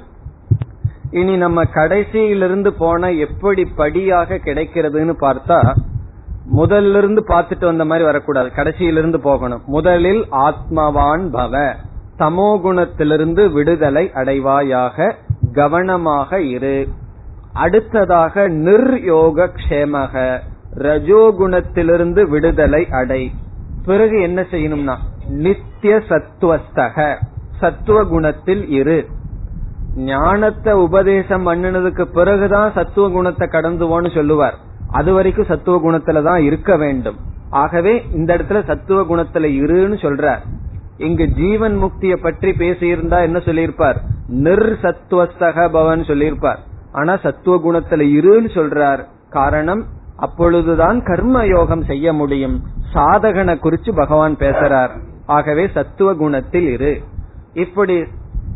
[1.11, 5.74] இனி நம்ம கடைசியிலிருந்து போன எப்படி படியாக கிடைக்கிறதுன்னு பார்த்தா
[6.57, 8.51] முதல்ல இருந்து பார்த்துட்டு வந்த மாதிரி வரக்கூடாது.
[8.57, 9.62] கடைசியிலிருந்து போகணும்.
[9.66, 11.74] முதலில் ஆத்மவான் பவ.
[12.18, 15.14] தமோ குணத்திலிருந்து விடுதலை அடைவாயாக
[15.55, 16.88] கவனமாக இரு.
[17.52, 20.38] அடுத்ததாக நிர்யோக கஷேமக.
[20.78, 23.32] ரஜோகுணத்திலிருந்து விடுதலை அடை.
[23.84, 24.96] பிறகு என்ன செய்யணும்னா
[25.28, 27.16] நித்திய சத்துவஸ்தக
[27.61, 29.07] சத்துவ குணத்தில் இரு.
[29.96, 34.57] ஞானத்தை உபதேசம் பண்ணினதுக்கு பிறகுதான் சத்துவ குணத்தை கடந்துவோன்னு சொல்லுவார்.
[34.90, 37.16] அது வரைக்கும் சத்துவ குணத்துல தான் இருக்க வேண்டும்.
[37.50, 40.42] ஆகவே இந்த இடத்துல சத்துவ குணத்துல இருன்னு சொல்றார்.
[40.97, 44.01] இங்கு ஜீவன் முக்தியை பற்றி பேசியிருந்தா என்ன சொல்லியிருப்பார்?
[44.28, 46.59] நிர் சத்துவஸ்தக பவன் சொல்லியிருப்பார்.
[46.92, 49.05] ஆனா சத்துவ குணத்துல இருன்னு சொல்றார்.
[49.30, 49.86] காரணம்
[50.16, 52.62] அப்பொழுதுதான் கர்ம யோகம் செய்ய முடியும்.
[52.95, 54.90] சாதகனை குறிச்சு பகவான் பேசுறார்.
[55.26, 57.03] ஆகவே சத்துவ குணத்தில் இரு.
[57.55, 58.05] இப்படி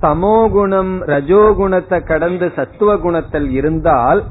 [0.03, 4.25] தமோ குணம் ரஜோகுணத்தை கடந்து சத்துவ குணத்தில் இருந்தால்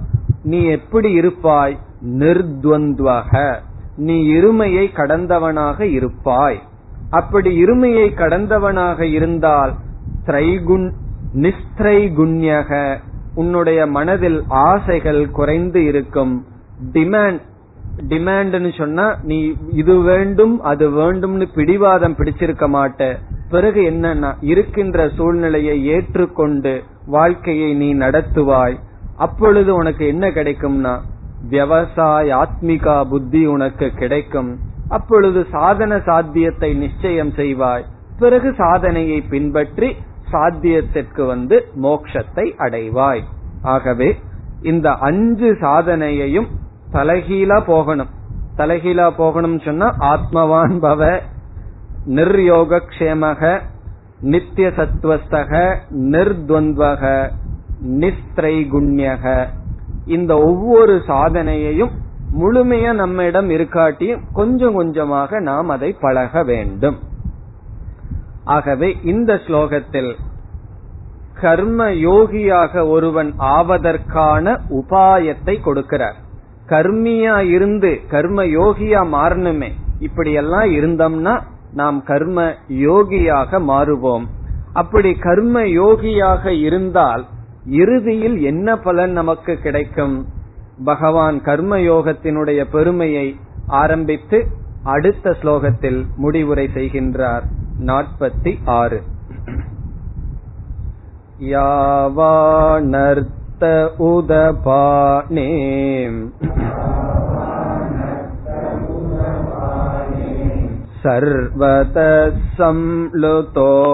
[0.44, 1.80] நீ எப்படி இருப்பாய்?
[2.06, 3.56] நிர்துவந்துவக.
[3.96, 6.62] நீ இருமையை கடந்தவனாக இருப்பாய்.
[7.10, 9.74] அப்படி இருமையை கடந்தவனாக இருந்தால்
[10.26, 10.88] திரைகுண்
[11.34, 12.72] நிஸ்திரைகுண்யக
[13.34, 16.34] உன்னுடைய மனதில் ஆசைகள் குறைந்து இருக்கும்.
[16.94, 17.42] டிமாண்ட்
[18.10, 19.38] டிமாண்ட்னு சொன்னா நீ
[19.72, 23.02] இது வேண்டும் அது வேண்டும்னு பிடிவாதம் பிடிச்சிருக்க மாட்ட.
[23.50, 28.78] பிறகு என்னன்னா இருக்கின்ற சூழ்நிலையை ஏற்றுக்கொண்டு வாழ்க்கையை நீ நடத்துவாய்.
[29.16, 30.94] அப்பொழுது உனக்கு என்ன கிடைக்கும்னா
[31.50, 34.52] விவசாய ஆத்மிகா புத்தி உனக்கு கிடைக்கும்.
[34.90, 37.86] அப்பொழுது சாதன சாத்தியத்தை நிச்சயம் செய்வாய்.
[38.20, 39.96] பிறகு சாதனையை பின்பற்றி
[40.32, 43.24] சாத்தியத்திற்கு வந்து மோக்ஷத்தை அடைவாய்.
[43.62, 44.16] ஆகவே
[44.62, 46.48] இந்த அஞ்சு சாதனையையும்
[46.92, 48.10] தலைகீழா போகணும்.
[48.58, 51.20] தலைகீழா போகணும் சொன்னா ஆத்மவான் பவ
[52.08, 53.60] நிர்யோகக்ஷேமக
[54.20, 55.76] நித்திய சத்வஸ்தக
[56.14, 57.32] நிர்துவந்தக
[58.02, 59.46] நிஸ்திரைகுண்யக.
[60.06, 61.94] இந்த ஒவ்வொரு சாதனையையும்
[62.40, 66.98] முழுமையா நம்மிடம் இருக்காட்டியும் கொஞ்சம் கொஞ்சமாக நாம் அதை பழக வேண்டும்.
[68.44, 70.16] ஆகவே இந்த ஸ்லோகத்தில்
[71.42, 76.18] கர்ம யோகியாக ஒருவன் ஆவதற்கான உபாயத்தை கொடுக்கிறார்.
[76.68, 79.70] கர்மியா இருந்து கர்ம யோகியா மாறணுமே.
[80.00, 81.36] இப்படியெல்லாம் இருந்தோம்னா
[81.74, 84.26] நாம் கர்ம யோகியாக மாறுவோம்.
[84.74, 87.26] அப்படி கர்ம யோகியாக இருந்தால்
[87.66, 90.18] இறுதியில் என்ன பலன் நமக்கு கிடைக்கும்?
[90.85, 93.27] பகவான் கர்ம யோகத்தினுடைய பெருமையை
[93.81, 94.39] ஆரம்பித்து
[94.87, 97.47] அடுத்த ஸ்லோகத்தில் முடிவுரை செய்கின்றார்
[97.81, 99.01] நாற்பத்தி ஆறு
[102.35, 103.65] யாவானர்த்த
[104.09, 105.51] உதபானே
[111.03, 113.87] सर्वतः संलुतोदके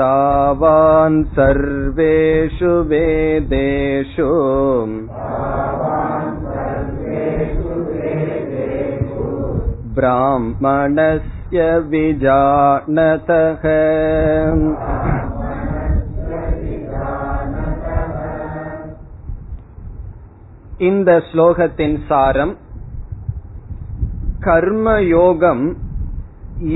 [0.00, 4.30] तावान् सर्वेषु वेदेषु
[9.96, 11.58] ब्राह्मणस्य
[11.92, 13.62] विजानतः
[20.80, 22.54] இந்த ஸ்லோகத்தின் சாரம்
[24.42, 25.64] கர்ம யோகம்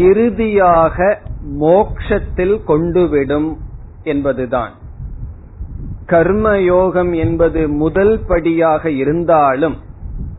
[0.06, 0.96] இறுதியாக
[1.45, 3.57] மோக்ஷத்தில் கொண்டுவிடும்
[4.03, 4.71] என்பதுதான்.
[6.05, 9.77] கர்ம யோகம் என்பது முதல் படியாக இருந்தாலும்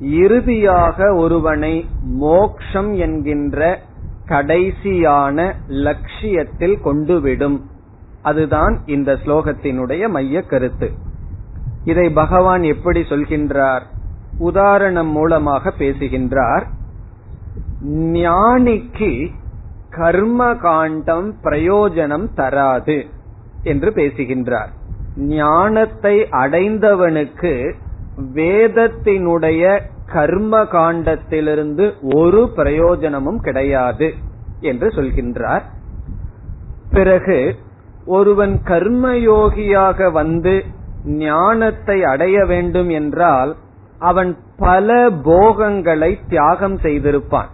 [0.01, 3.81] இறுதியாக ஒருவனை மோக்ஷம் என்கின்ற
[4.29, 7.61] கடைசியான லட்சியத்தில் கொண்டுவிடும்.
[8.23, 10.91] அதுதான் இந்த ஸ்லோகத்தினுடைய மைய கருத்து.
[11.85, 13.83] இதை பகவான் எப்படி சொல்கின்றார்?
[14.39, 16.67] உதாரணம் மூலமாக பேசுகின்றார்.
[17.89, 19.31] ஞானிக்கு
[19.97, 22.99] கர்ம காண்டம் பிரயோஜனம் தராது
[23.63, 24.71] என்று பேசுகின்றார்.
[25.35, 27.53] ஞானத்தை அடைந்தவனுக்கு
[28.35, 29.63] வேதத்தினுடைய
[30.13, 31.85] கர்ம காண்டத்திலிருந்து
[32.15, 34.09] ஒரு பிரயோஜனமும் கிடையாது
[34.61, 35.65] என்று சொல்கின்றார்.
[36.91, 37.39] பிறகு
[38.07, 40.55] ஒருவன் கர்மயோகியாக வந்து
[41.23, 43.53] ஞானத்தை அடைய வேண்டும் என்றால்
[44.01, 44.89] அவன் பல
[45.23, 47.51] போகங்களை தியாகம் செய்திருப்பான்.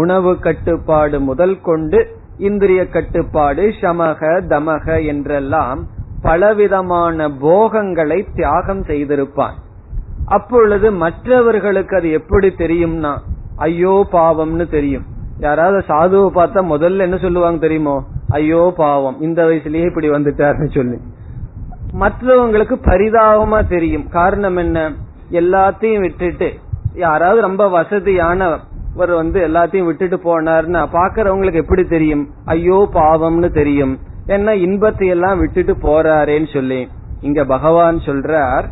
[0.00, 1.98] உணவு கட்டுப்பாடு முதல் கொண்டு
[2.38, 4.20] இந்திரிய கட்டுப்பாடு சமக
[4.52, 5.80] தமக என்றெல்லாம்
[6.22, 9.56] பலவிதமான போகங்களை தியாகம் செய்திருப்பான்.
[10.26, 13.12] அப்பொழுது மற்றவர்களுக்கு அது எப்படி தெரியும்னா
[13.56, 15.06] ஐயோ பாவம்னு தெரியும்.
[15.38, 17.96] யாராவது சாதுவை பார்த்தா முதல்ல என்ன சொல்லுவாங்க தெரியுமோ?
[18.28, 20.98] ஐயோ பாவம் இந்த வயசுலயே இப்படி வந்துட்டாருன்னு சொல்லி.
[22.00, 24.06] மற்றவங்களுக்கு பரிதாபமா தெரியும்.
[24.08, 24.78] காரணம் என்ன?
[25.40, 26.48] எல்லாத்தையும் விட்டுட்டு
[26.94, 28.64] யாராவது ரொம்ப வசதியானவர்
[28.94, 32.28] வந்து எல்லாத்தையும் விட்டுட்டு போனார்னா பாக்குறவங்களுக்கு எப்படி தெரியும்?
[32.44, 33.98] ஐயோ பாவம்னு தெரியும்.
[34.26, 36.88] என்ன இன்பத்தை எல்லாம் விட்டுட்டு போறாரேன்னு சொல்லி.
[37.20, 38.66] இங்க பகவான் சொல்றார்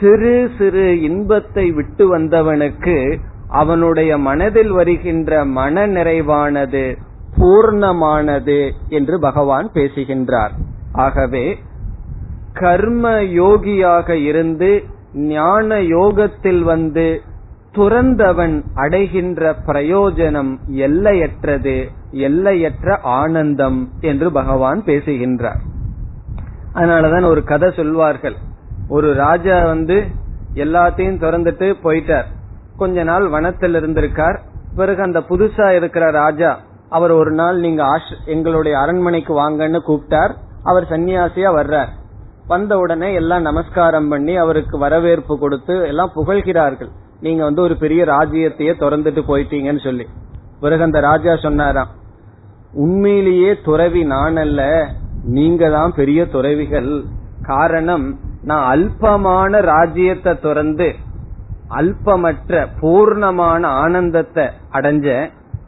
[0.00, 3.18] சிறு சிறு இன்பத்தை விட்டு வந்தவனுக்கு
[3.48, 6.96] அவனுடைய மனதில் வருகின்ற மன நிறைவானது
[7.38, 10.52] பூர்ணமானது என்று பகவான் பேசுகின்றார்.
[10.92, 11.58] ஆகவே
[12.52, 17.22] கர்ம யோகியாக இருந்து ஞான யோகத்தில் வந்து
[17.76, 25.60] துறந்தவன் அடைகின்ற பிரயோஜனம் எல்லையற்றது எல்லையற்ற ஆனந்தம் என்று பகவான் பேசுகின்றார்.
[26.74, 28.34] அதனாலதான் ஒரு கதை சொல்வார்கள்.
[28.88, 30.04] ஒரு ராஜா வந்து
[30.54, 32.24] எல்லாத்தையும் திறந்துட்டு போயிட்டார்.
[32.76, 34.38] கொஞ்ச நாள் வனத்தில் இருந்திருக்கார்.
[34.76, 37.84] பிறகு அந்த புதுசா இருக்கிற ராஜா அவர் ஒரு நாள் நீங்க
[38.26, 40.34] எங்களுடைய அரண்மனைக்கு வாங்கன்னு கூப்பிட்டார்.
[40.62, 41.88] அவர் சன்னியாசியா வர்றார்.
[42.46, 46.88] வந்த உடனே எல்லாம் நமஸ்காரம் பண்ணி அவருக்கு வரவேற்பு கொடுத்து எல்லாம் புகழ்கிறார்கள்.
[47.22, 50.06] நீங்க வந்து ஒரு பெரிய ராஜ்யத்தையே திறந்துட்டு போயிட்டீங்கன்னு சொல்லி.
[50.60, 51.90] பிறகு அந்த ராஜா சொன்னாராம்
[52.74, 54.60] உண்மையிலேயே துறவி நான் அல்ல
[55.36, 56.92] நீங்க தான் பெரிய துறவிகள்.
[57.46, 58.06] காரணம்
[58.42, 60.88] நான் அல்பமான ராஜ்யத்தை துறந்து
[61.80, 65.08] அல்பமற்ற பூர்ணமான ஆனந்தத்தை அடைஞ்ச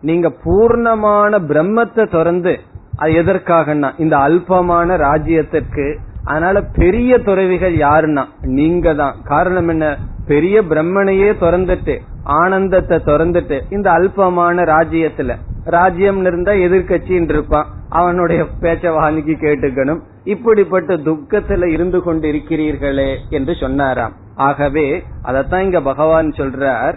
[0.00, 2.54] நீங்க பூர்ணமான பிரம்மத்தை திறந்து
[2.96, 5.86] அது எதற்காகனா இந்த அல்பமான ராஜ்யத்திற்கு
[6.24, 8.24] அதனால பெரிய துறவிகள் யாருன்னா?
[8.42, 9.98] நீங்க தான் காரணம் என்ன?
[10.26, 17.66] பெரிய பிரம்மனையே திறந்துட்டு ஆனந்தத்தை திறந்துட்டு இந்த அல்பமான ராஜ்யத்துல ராஜ்யம் இருந்தா எதிர்கட்சின்னு இருப்பான்.
[17.88, 20.00] அவனுடைய பேச்ச வாங்கி கேட்டுக்கணும்.
[20.24, 24.12] இப்படிப்பட்ட துக்கத்துல இருந்து கொண்டு இருக்கிறீர்களே என்று சொன்னாராம்.
[24.34, 26.94] ஆகவே அதத்தான் இங்க பகவான் சொல்றார்.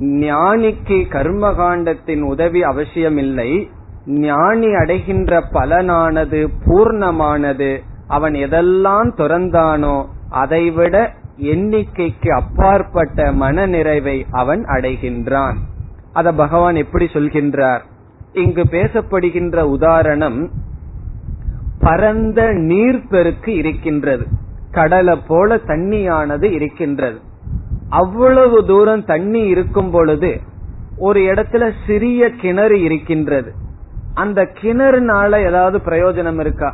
[0.00, 3.70] ஞானிக்கு கர்ம காண்டத்தின் உதவி அவசியமில்லை.
[4.06, 7.78] ஞானி அடைகின்ற பலனானது பூர்ணமானது.
[8.12, 9.96] அவன் எதெல்லாம் துறந்தானோ
[10.28, 15.56] அதைவிட எண்ணிக்கைக்கு அப்பாற்பட்ட மன நிறைவை அவன் அடைகின்றான்.
[16.12, 17.80] அத பகவான் எப்படி சொல்கின்றார்?
[18.32, 20.50] இங்கு பேசப்படுகின்ற உதாரணம்
[21.78, 24.26] பரந்த நீர்ப்பெருக்கு இருக்கின்றது.
[24.70, 27.18] கடலை போல தண்ணியானது இருக்கின்றது.
[27.88, 30.40] அவ்வளவு தூரம் தண்ணி இருக்கும் பொழுது
[30.98, 33.52] ஒரு இடத்துல சிறிய கிணறு இருக்கின்றது.
[34.14, 36.70] அந்த கிணறுனால ஏதாவது பிரயோஜனம் இருக்கா?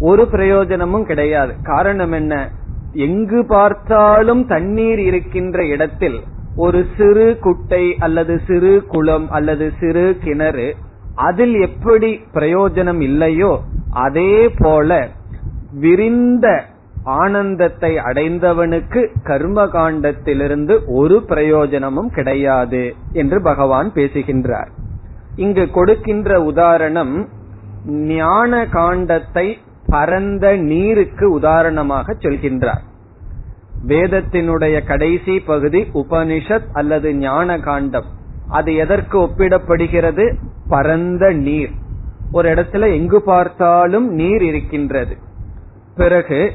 [0.00, 1.54] ஒரு பிரயோஜனமும் கிடையாது.
[1.62, 2.50] காரணம் என்ன?
[2.92, 6.22] எங்கு பார்த்தாலும் தண்ணீர் இருக்கின்ற இடத்தில்
[6.56, 10.76] ஒரு சிறு குட்டை அல்லது சிறு குளம் அல்லது சிறு கிணறு
[11.14, 15.08] அதில் எப்படி பிரயோஜனம் இல்லையோ அதே போல
[15.72, 16.64] விரிந்த
[17.02, 24.68] ஆனந்தத்தை அடைந்தவனுக்கு கர்ம காண்டத்திலிருந்து ஒரு பிரயோஜனமும் கிடையாது என்று பகவான் பேசுகின்றார்.
[25.36, 27.28] இங்கு கொடுக்கின்ற உதாரணம்
[27.84, 32.84] ஞான காண்டத்தை பரந்த நீருக்கு உதாரணமாக சொல்கின்றார்.
[33.86, 38.04] வேதத்தினுடைய கடைசி பகுதி உபனிஷத் அல்லது ஞான காண்டம்
[38.48, 40.34] அது எதற்கு ஒப்பிடப்படுகிறது?
[40.68, 41.70] பரந்த நீர்.
[42.32, 45.16] ஒரு இடத்துல எங்கு பார்த்தாலும் நீர் இருக்கின்றது.
[45.96, 46.52] பிறகு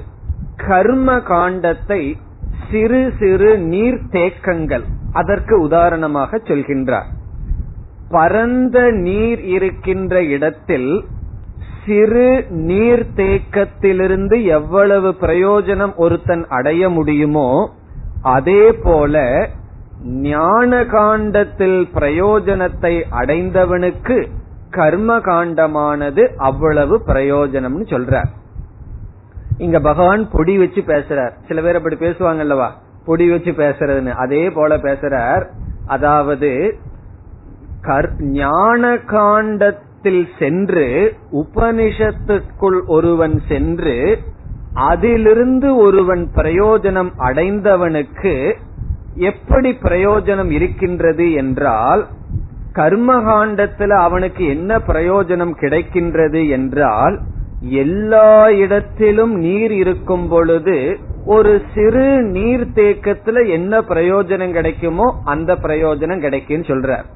[0.55, 2.13] கர்ம காண்டத்தை
[2.71, 7.09] சிறு சிறு நீர் தேக்கங்கள் அதற்கு உதாரணமாக சொல்கின்றார்.
[8.09, 11.05] பரந்த நீர் இருக்கின்ற இடத்தில்
[11.85, 17.49] சிறு நீர் தேக்கத்திலிருந்து எவ்வளவு பிரயோஜனம் ஒருத்தன் அடைய முடியுமோ
[18.21, 19.23] அதே போல
[20.03, 24.17] ஞான காண்டத்தில் பிரயோஜனத்தை அடைந்தவனுக்கு
[24.69, 28.29] கர்ம காண்டமானது அவ்வளவு பிரயோஜனம்னு சொல்றார்.
[29.57, 31.33] இங்க பகவான் பொடி வச்சு பேசுறார்.
[31.47, 32.69] சில பேர் அப்படி பேசுவாங்க அல்லவா
[33.05, 34.09] பொடி வச்சு பேசுறதுன்னு.
[34.09, 35.45] அதே போல பேசுறார்.
[35.85, 36.51] அதாவது
[38.19, 38.91] ஞான
[40.01, 40.85] காண்டத்தில் சென்று
[41.31, 43.95] உபனிஷத்துக்குள் ஒருவன் சென்று
[44.73, 48.33] அதிலிருந்து ஒருவன் பிரயோஜனம் அடைந்தவனுக்கு
[49.15, 52.07] எப்படி பிரயோஜனம் இருக்கின்றது என்றால்
[52.73, 57.17] கர்மகாண்டத்துல அவனுக்கு என்ன பிரயோஜனம் கிடைக்கின்றது என்றால்
[57.83, 60.77] எல்லா இடத்திலும் நீர் இருக்கும் பொழுது
[61.25, 67.07] ஒரு சிறு நீர் தேக்கத்துல என்ன பிரயோஜனம் கிடைக்குமோ அந்த பிரயோஜனம் கிடைக்கும் சொல்றார்.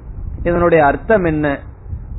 [0.43, 1.47] இதனுடைய அர்த்தம் என்ன?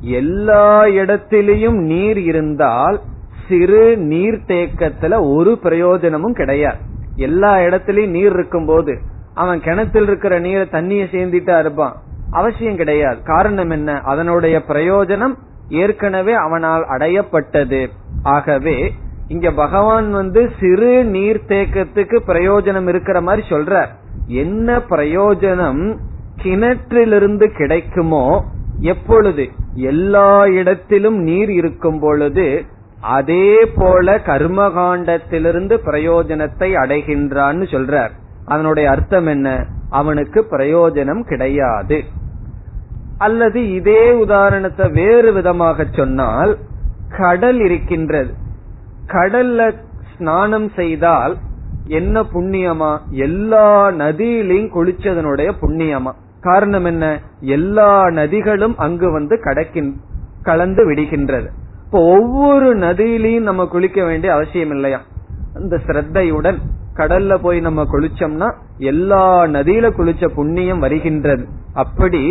[0.00, 3.00] எல்லா இடத்திலையும் நீர் இருந்தால்
[3.48, 6.76] சிறு நீர் தேக்கத்துல ஒரு பிரயோஜனமும் கிடையாது.
[7.16, 9.00] எல்லா இடத்திலயும் நீர் இருக்கும் போது
[9.34, 11.96] அவன் கிணத்தில் இருக்கிற நீரை தண்ணியை சேர்ந்துட்டா இருப்பான்.
[12.30, 13.22] அவசியம் கிடையாது.
[13.22, 14.00] காரணம் என்ன?
[14.00, 15.34] அதனுடைய பிரயோஜனம்
[15.68, 17.86] ஏற்கனவே அவனால் அடையப்பட்டது.
[18.22, 18.92] ஆகவே
[19.28, 23.88] இங்க பகவான் வந்து சிறு நீர் தேக்கத்துக்கு பிரயோஜனம் இருக்கிற மாதிரி சொல்றார்.
[24.26, 25.96] என்ன பிரயோஜனம்?
[26.42, 28.44] கிணற்றிலிருந்து கிடைக்குமோ
[28.84, 32.64] எப்பொழுது எல்லா இடத்திலும் நீர் இருக்கும் பொழுது
[33.00, 38.10] அதே போல கர்மகாண்டத்திலிருந்து பிரயோஜனத்தை அடைகின்றான்னு சொல்றார்.
[38.44, 39.66] அதனுடைய அர்த்தம் என்ன?
[39.90, 42.04] அவனுக்கு பிரயோஜனம் கிடையாது.
[43.18, 46.58] அல்லது இதே உதாரணத்தை வேறு விதமாக சொன்னால்
[47.18, 48.32] கடல் இருக்கின்றது.
[49.06, 49.74] கடல்ல
[50.16, 51.36] ஸ்நானம் செய்தால்
[51.86, 52.92] என்ன புண்ணியமா?
[53.10, 56.14] எல்லா நதியிலையும் குளிச்சதனுடைய புண்ணியமா?
[56.44, 57.04] காரணம் என்ன?
[57.40, 59.90] எல்லா நதிகளும் அங்கு வந்து கடக்கின்
[60.42, 61.48] கலந்து விடுகின்றது.
[61.84, 65.00] இப்போ ஒவ்வொரு நதியிலையும் நம்ம குளிக்க வேண்டிய அவசியம் இல்லையா?
[65.54, 66.58] அந்த ஸ்ரத்தையுடன்
[66.96, 71.44] கடல்ல போய் நம்ம குளிச்சோம்னா எல்லா நதியில குளிச்ச புண்ணியம் வருகின்றது.
[71.74, 72.22] அப்படி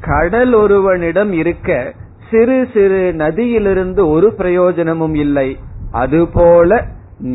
[0.00, 1.92] கடல் ஒருவனிடம் இருக்க
[2.30, 5.48] சிறு சிறு நதியிலிருந்து ஒரு பிரயோஜனமும் இல்லை.
[5.92, 6.84] அதுபோல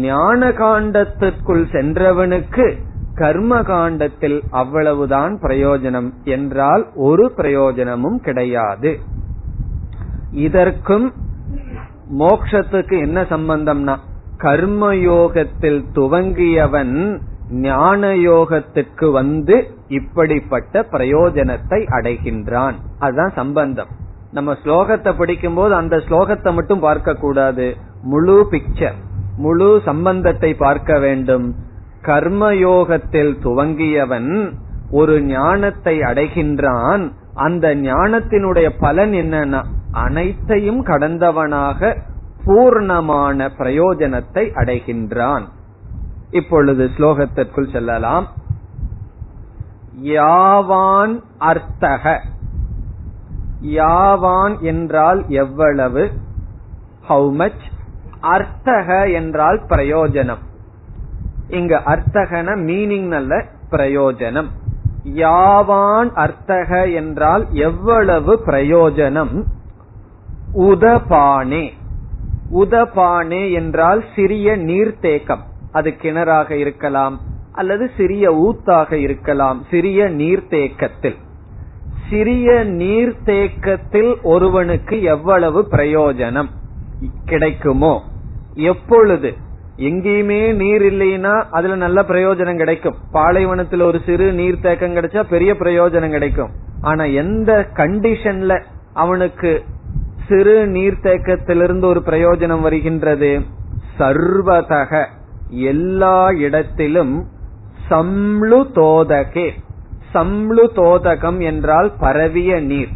[0.03, 2.67] ஞான காண்டத்திற்குள் சென்றவனுக்கு
[3.18, 8.91] கர்ம காண்டத்தில் அவ்வளவுதான் பிரயோஜனம் என்றால் ஒரு பிரயோஜனமும் கிடையாது.
[10.45, 11.07] இதற்கும்
[12.20, 13.95] மோக்ஷத்துக்கு என்ன சம்பந்தம்னா
[14.38, 16.95] கர்மயோகத்தில் துவங்கியவன்
[17.61, 19.55] ஞான யோகத்துக்கு வந்து
[19.88, 22.78] இப்படிப்பட்ட பிரயோஜனத்தை அடைகின்றான்.
[22.99, 23.91] அதுதான் சம்பந்தம்.
[24.32, 27.68] நம்ம ஸ்லோகத்தை படிக்கும் போது அந்த ஸ்லோகத்தை மட்டும் பார்க்க கூடாது
[28.03, 28.97] முழு பிக்சர்
[29.38, 31.47] முழு சம்பந்தத்தை பார்க்க வேண்டும்.
[32.02, 34.54] கர்மயோகத்தில் துவங்கியவன்
[34.91, 37.12] ஒரு ஞானத்தை அடைகின்றான்.
[37.34, 41.98] அந்த ஞானத்தினுடைய பலன் என்னன்னா அனைத்தையும் கடந்தவனாக
[42.45, 45.41] பூர்ணமான பிரயோஜனத்தை அடைகின்றான்.
[46.32, 48.28] இப்பொழுது ஸ்லோகத்திற்குள் செல்லலாம்.
[50.04, 52.22] யாவான் அர்த்தக.
[53.62, 56.12] யாவான் என்றால் எவ்வளவு?
[57.10, 57.70] ஹவு மச்
[58.22, 60.43] அர்த்தக என்றால் பிரயோஜனம்.
[61.50, 64.48] இங்க அர்த்தகன மீனிங் அல்ல பிரயோஜனம்.
[65.04, 69.43] யாவான் அர்த்தக என்றால் எவ்வளவு பிரயோஜனம்?
[70.54, 71.72] உதபானே.
[72.54, 75.41] உதபானே என்றால் சிறிய நீர்த்தேக்கம்.
[75.72, 77.20] அது கிணறாக இருக்கலாம்
[77.52, 81.18] அல்லது சிறிய ஊத்தாக இருக்கலாம் சிறிய நீர்த்தேக்கத்தில்.
[82.10, 86.50] சிறிய நீர்த்தேக்கத்தில் ஒருவனுக்கு எவ்வளவு பிரயோஜனம்?
[87.26, 88.04] கிடைக்குமோ?
[88.54, 89.45] எப்பொழுது?
[89.78, 92.95] எங்கேயுமே நீர் இல்லைன்னா அதுல நல்ல பிரயோஜனம் கிடைக்கும்.
[93.11, 96.49] பாலைவனத்தில் ஒரு சிறு நீர் தேக்கம் கிடைச்சா பெரிய பிரயோஜனம் கிடைக்கும்.
[96.82, 98.63] ஆனா எந்த கண்டிஷன்ல
[98.93, 99.63] அவனுக்கு
[100.28, 103.41] சிறு நீர்த்தேக்கத்திலிருந்து ஒரு பிரயோஜனம் வருகின்றது?
[103.99, 105.05] சர்வதக.
[105.49, 107.28] எல்லா இடத்திலும்
[107.89, 109.51] சம்ளு தோதகே.
[110.13, 112.89] சம்ளு தோதகம் என்றால் பரவிய நீர்.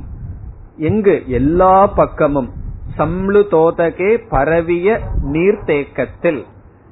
[0.78, 1.24] எங்கு?
[1.28, 2.50] எல்லா பக்கமும்.
[2.98, 6.46] சம்ளு தோதகே பரவிய நீர்த்தேக்கத்தில்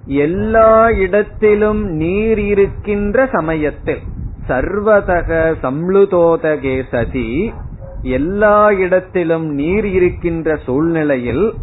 [0.06, 4.00] எல்லா இடத்திலும் நீர் இருக்கின்ற சமயத்தில்.
[4.48, 7.54] சர்வதக சம்ளுதோதகே சதி
[8.02, 11.54] எல்லா இடத்திலும் நீர் இருக்கின்ற சூழ்நிலையில்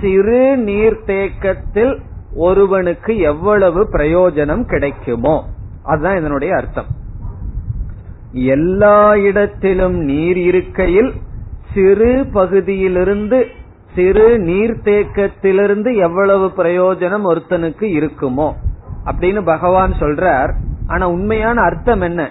[0.00, 2.00] சிறு நீர்த்தேக்கத்தில்
[2.34, 5.48] ஒருவனுக்கு எவ்வளவு பிரயோஜனம் கிடைக்குமோ?
[5.82, 6.86] அதுதான் இதனுடைய அர்த்தம்.
[8.32, 11.12] எல்லா இடத்திலும் நீர் இருக்கையில்
[11.74, 13.46] சிறு பகுதியிலிருந்து
[13.94, 18.52] சிறு நீர்த்தேக்கத்திலிருந்து எவ்வளவு பிரயோஜனம் ஒருத்தனுக்கு இருக்குமோ?
[19.04, 20.54] அப்படின்னு பகவான் சொல்றார்.
[20.86, 22.30] ஆனா உண்மையான அர்த்தம் என்ன?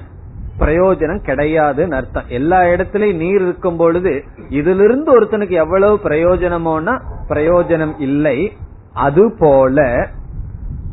[0.59, 2.23] பிரயோஜனம் கிடையாதுன்னு அர்த்தம்.
[2.27, 7.01] எல்லா இடத்திலையும் நீர் இருக்கும் பொழுது இதிலிருந்து ஒருத்தனுக்கு எவ்வளவு பிரயோஜனமோனா?
[7.29, 8.57] பிரயோஜனம் இல்லை.
[8.93, 10.07] அது போல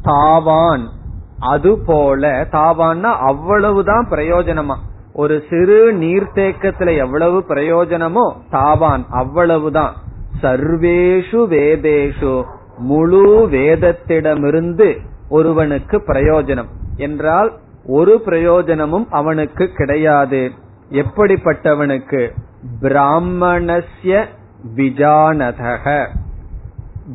[0.04, 0.86] தாவான்
[1.38, 4.76] அது போல தாவான்னா அவ்வளவுதான் பிரயோஜனமா?
[5.12, 8.32] ஒரு சிறு நீர்த்தேக்கத்துல எவ்வளவு பிரயோஜனமோ?
[8.50, 9.94] தாவான் அவ்வளவுதான்.
[10.42, 12.44] சர்வேஷு வேதேஷு
[12.78, 16.68] முழு வேதத்திடமிருந்து ஒருவனுக்கு பிரயோஜனம்.
[16.96, 17.52] என்றால்
[17.86, 20.50] ஒரு பிரயோஜனமும் அவனுக்கு கிடையாது.
[20.90, 22.30] எப்படிப்பட்டவனுக்கு?
[22.82, 24.24] பிராமணஸ்ய
[24.76, 26.06] விஜானதக.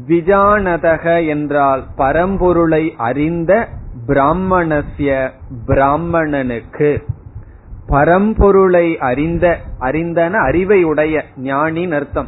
[0.07, 3.67] விஜானதக என்றால் பரம்பொருளை அறிந்த
[4.07, 5.30] பிராமணஸ்ய
[5.67, 7.03] பிராமணனுக்கு.
[7.88, 12.28] பரம்பொருளை அறிந்த அறிந்தன அறிவை உடைய ஞானின் அர்த்தம்.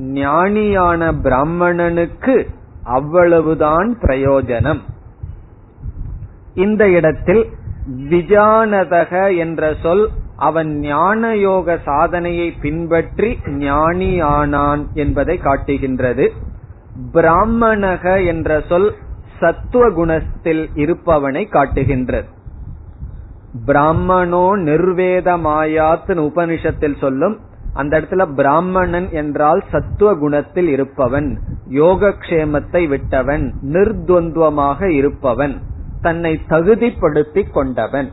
[0.00, 2.46] ஞானியான பிராமணனுக்கு
[2.82, 4.80] அவ்வளவுதான் பிரயோஜனம்.
[6.54, 7.46] இந்த இடத்தில்
[8.10, 16.32] விஜானதக என்ற சொல் அவன் ஞான யோக சாதனையை பின்பற்றி ஞானி ஆனான் என்பதை காட்டுகின்றது.
[17.12, 18.94] பிராமணக என்ற சொல்
[19.40, 22.28] சத்துவ குணத்தில் இருப்பவனை காட்டுகின்றது.
[23.66, 27.40] பிராமணோ நிர்வேதமாயாத் உபனிஷத்தில் சொல்லும்
[27.76, 31.28] அந்த இடத்துல பிராமணன் என்றால் சத்துவ குணத்தில் இருப்பவன்
[31.70, 35.54] யோகக்ஷேமத்தை விட்டவன் நிர்துவந்துவமாக இருப்பவன்
[36.00, 38.10] தன்னை தகுதிப்படுத்தி கொண்டவன்.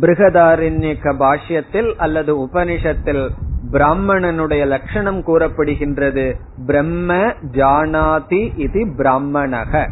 [0.00, 3.24] பிருகதாரண்யக்க பாஷ்யத்தில் அல்லது உபனிஷத்தில்
[3.72, 6.26] பிராமணனுடைய லட்சணம் கூறப்படுகின்றது.
[6.66, 7.14] பிரம்ம
[7.52, 9.88] ஜானாதி இது பிராமணக.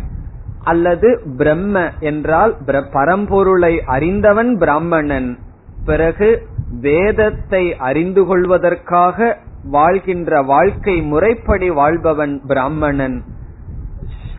[0.62, 2.57] அல்லது பிரம்ம என்றால்
[2.93, 5.39] பரம்பொருளை அறிந்தவன் பிராமணன்.
[5.85, 6.47] பிறகு
[6.81, 9.39] வேதத்தை அறிந்து கொள்வதற்காக
[9.71, 13.23] வாழ்கின்ற வாழ்க்கை முறைப்படி வாழ்பவன் பிராமணன்.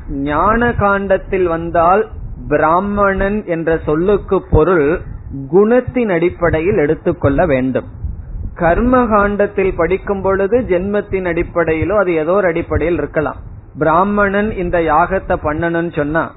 [0.10, 2.08] ஞான காண்டத்தில் வந்தால்
[2.48, 5.02] பிராமணன் என்ற சொல்லுக்கு பொருள்
[5.52, 7.86] குணத்தின் அடிப்படையில் எடுத்துக்கொள்ள வேண்டும்.
[8.54, 13.36] கர்ம காண்டத்தில் படிக்கும் பொழுது ஜென்மத்தின் அடிப்படையிலோ அது ஏதோ ஒரு அடிப்படையில் இருக்கலாம்.
[13.78, 16.32] பிராமணன் இந்த யாகத்தை பண்ணணும்னு சொன்னா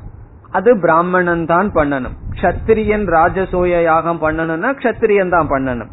[0.51, 2.17] அது பிராமணன் தான் பண்ணணும்.
[2.41, 5.91] கத்திரியன் ராஜசூய யாகம் பண்ணணும்னா கத்திரியன் தான் பண்ணணும்.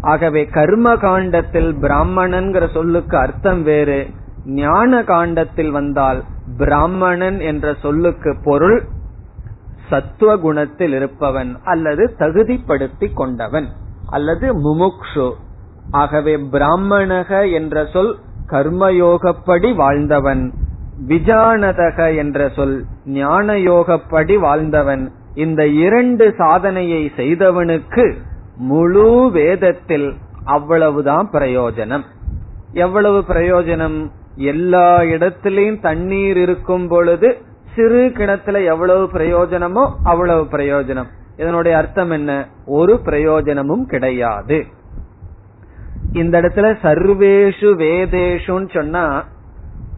[0.00, 4.00] ஆகவே கர்ம காண்டத்தில் பிராமணன்கிற சொல்லுக்கு அர்த்தம் வேறு.
[4.44, 6.20] ஞான காண்டத்தில் வந்தால்
[6.56, 8.78] பிராமணன் என்ற சொல்லுக்கு பொருள்
[9.88, 13.68] சத்துவ குணத்தில் இருப்பவன் அல்லது தகுதிப்படுத்தி கொண்டவன்
[14.10, 15.28] அல்லது முமுக்ஷு.
[15.90, 18.12] ஆகவே பிராமணக என்ற சொல்
[18.48, 20.44] கர்மயோகப்படி வாழ்ந்தவன்.
[21.08, 25.12] விஜானதக என்ற சொல் ஞான யோகப்படி வாழ்ந்தவன்.
[25.34, 28.14] இந்த இரண்டு சாதனையை செய்தவனுக்கு
[28.56, 32.02] முழு வேதத்தில் அவ்வளவுதான் பிரயோஜனம்.
[32.72, 34.10] எவ்வளவு பிரயோஜனம்?
[34.34, 37.36] எல்லா இடத்திலையும் தண்ணீர் இருக்கும் பொழுது
[37.74, 41.06] சிறு கிணத்துல எவ்வளவு பிரயோஜனமோ அவ்வளவு பிரயோஜனம்.
[41.36, 42.48] இதனுடைய அர்த்தம் என்ன?
[42.66, 44.64] ஒரு பிரயோஜனமும் கிடையாது.
[46.12, 49.24] இந்த இடத்துல சர்வேஷு வேதேஷுன்னு சொன்னா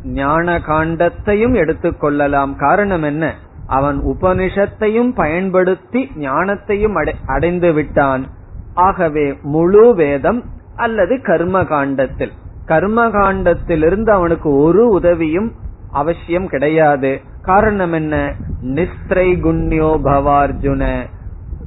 [0.05, 3.35] ஞான காண்டத்தையும் எடுத்துக்கொள்ளலாம் காரணம் என்ன?
[3.67, 8.27] அவன் உபனிஷத்தையும் பயன்படுத்தி ஞானத்தையும் அடைந்து விட்டான்.
[8.75, 10.45] ஆகவே முழு வேதம்
[10.77, 12.33] அல்லது கர்ம காண்டத்தில்
[12.67, 15.53] கர்ம காண்டத்திலிருந்து அவனுக்கு ஒரு உதவியும்
[15.91, 17.21] அவசியம் கிடையாது.
[17.43, 18.35] காரணம் என்ன?
[18.63, 21.07] நிஸ்திரை குண்யோ பவார்ஜுன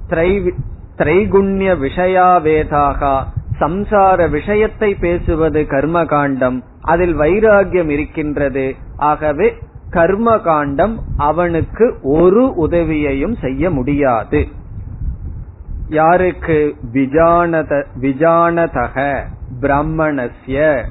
[0.10, 3.24] திரைகுண்ய விஷயா வேதாகா.
[3.60, 8.76] சம்சார விஷயத்தை பேசுவது கர்ம காண்டம் அதில் வைராகியம் இருக்கின்றது.
[8.98, 9.48] ஆகவே
[9.90, 14.48] கர்ம காண்டம் அவனுக்கு ஒரு உதவியையும் செய்ய முடியாது.
[15.90, 16.76] யாருக்கு?
[16.94, 19.24] விஜானத விஜானதக
[19.62, 20.84] பிராமணஸ்ய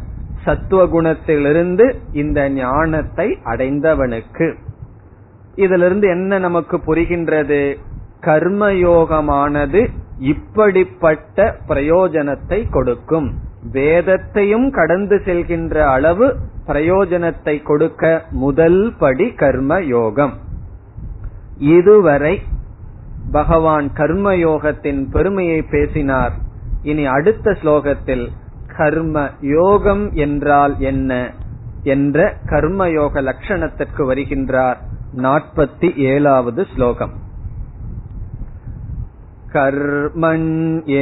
[0.45, 4.55] சத்துவகுணத்திலிருந்து இந்த ஞானத்தை அடைந்தவனுக்கு.
[5.55, 7.77] இதிலிருந்து என்ன நமக்கு புரிகின்றது?
[8.21, 9.89] கர்மயோகமானது
[10.19, 13.33] இப்படிப்பட்ட பிரயோஜனத்தை கொடுக்கும்.
[13.73, 16.37] வேதத்தையும் கடந்து செல்கின்ற அளவு
[16.67, 20.35] பிரயோஜனத்தை கொடுக்க முதல் படி கர்ம யோகம்
[21.59, 22.43] இதுவரை
[23.33, 26.33] பகவான் கர்மயோகத்தின் பெருமையை பேசினார்.
[26.83, 28.29] இனி அடுத்த ஸ்லோகத்தில்
[28.77, 31.33] கர்ம யோகம் என்றால் என்ன
[31.83, 34.77] என்ற கர்மயோக லட்சணத்திற்கு வருகின்றார்
[35.17, 37.24] நாற்பத்தி ஏழாவது ஸ்லோகம்.
[39.56, 40.94] कर्मण्येवाधिकारस्ते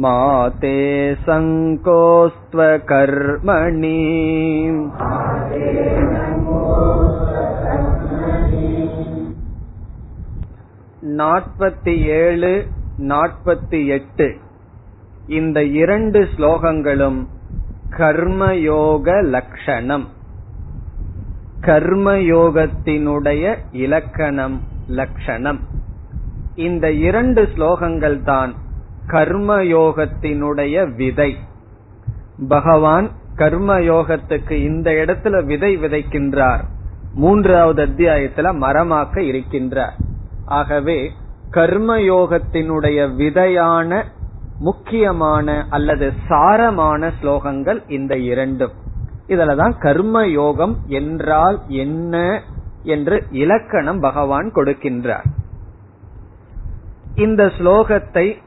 [0.00, 2.26] मा ते सङ्कोस्त्वकर्मणि
[11.18, 12.68] நாற்பத்தி ஏழு
[13.06, 14.36] நாற்பத்தி எட்டு
[15.28, 17.28] இந்த இரண்டு ஸ்லோகங்களும்
[17.92, 20.08] கர்மயோக லட்சணம்
[21.62, 24.60] கர்மயோகத்தினுடைய இலக்கணம்
[24.92, 25.60] லட்சணம்
[26.58, 28.54] இந்த இரண்டு ஸ்லோகங்கள் தான்
[29.07, 31.37] கர்மயோகத்தினுடைய விதை.
[32.47, 36.61] பகவான் கர்மயோகத்துக்கு இந்த இடத்துல விதை விதைக்கின்றார்.
[37.13, 39.99] மூன்றாவது அத்தியாயத்துல மரமாக்க இருக்கின்றார்.
[40.45, 41.11] ஆகவே
[41.51, 44.03] கர்மயோகத்தினுடைய விதையான
[44.59, 48.71] முக்கியமான அல்லது சாரமான ஸ்லோகங்கள் இந்த இரண்டும்.
[49.27, 52.41] இதுலதான் கர்ம யோகம் என்றால் என்ன
[52.83, 55.25] என்று இலக்கணம் பகவான் கொடுக்கின்றார்.
[57.15, 58.37] இந்த ஸ்லோகத்தை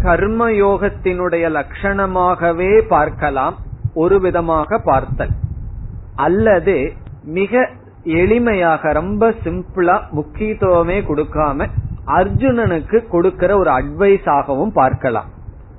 [0.00, 3.56] கர்மயோகத்தினுடைய லட்சணமாகவே பார்க்கலாம்
[3.94, 5.30] ஒரு விதமாக பார்த்தல்.
[6.14, 6.92] அல்லது
[7.24, 7.68] மிக
[8.04, 11.68] எளிமையாக ரொம்ப சிம்பிளா முக்கியத்துவமே கொடுக்காம
[12.06, 15.28] அர்ஜுனனுக்கு கொடுக்கிற ஒரு அட்வைஸ் ஆகவும் பார்க்கலாம்.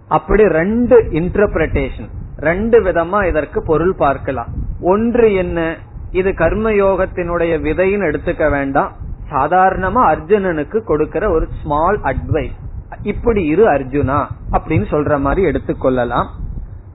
[0.07, 4.47] அப்படி ரெண்டு இன்டர்பிரேஷன் ரெண்டு விதமா இதற்கு பொருள் பார்க்கலாம்.
[4.81, 5.75] ஒன்று என்ன?
[6.11, 8.91] இது கர்மயோகத்தினுடைய விதைன்னு எடுத்துக்க வேண்டாம்.
[9.31, 12.61] சாதாரணமா அர்ஜுனனுக்கு கொடுக்கிற ஒரு ஸ்மால் அட்வைஸ்
[13.01, 16.27] இப்படி இரு அர்ஜுனா அப்படின்னு சொல்ற மாதிரி எடுத்துக்கொள்ளலாம்.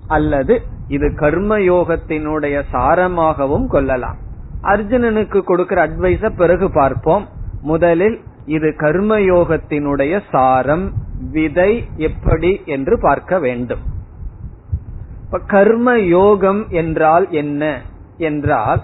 [0.07, 4.17] அல்லது இது கர்மயோகத்தினுடைய சாரமாகவும் கொள்ளலாம்.
[4.63, 7.29] அர்ஜுனனுக்கு கொடுக்கிற அட்வைஸ பிறகு பார்ப்போம்.
[7.61, 10.93] முதலில் இது கர்மயோகத்தினுடைய சாரம்
[11.31, 13.81] விதை எப்படி என்று பார்க்க வேண்டும்.
[15.25, 17.83] இப்ப கர்ம யோகம் என்றால் என்ன?
[18.17, 18.83] என்றால்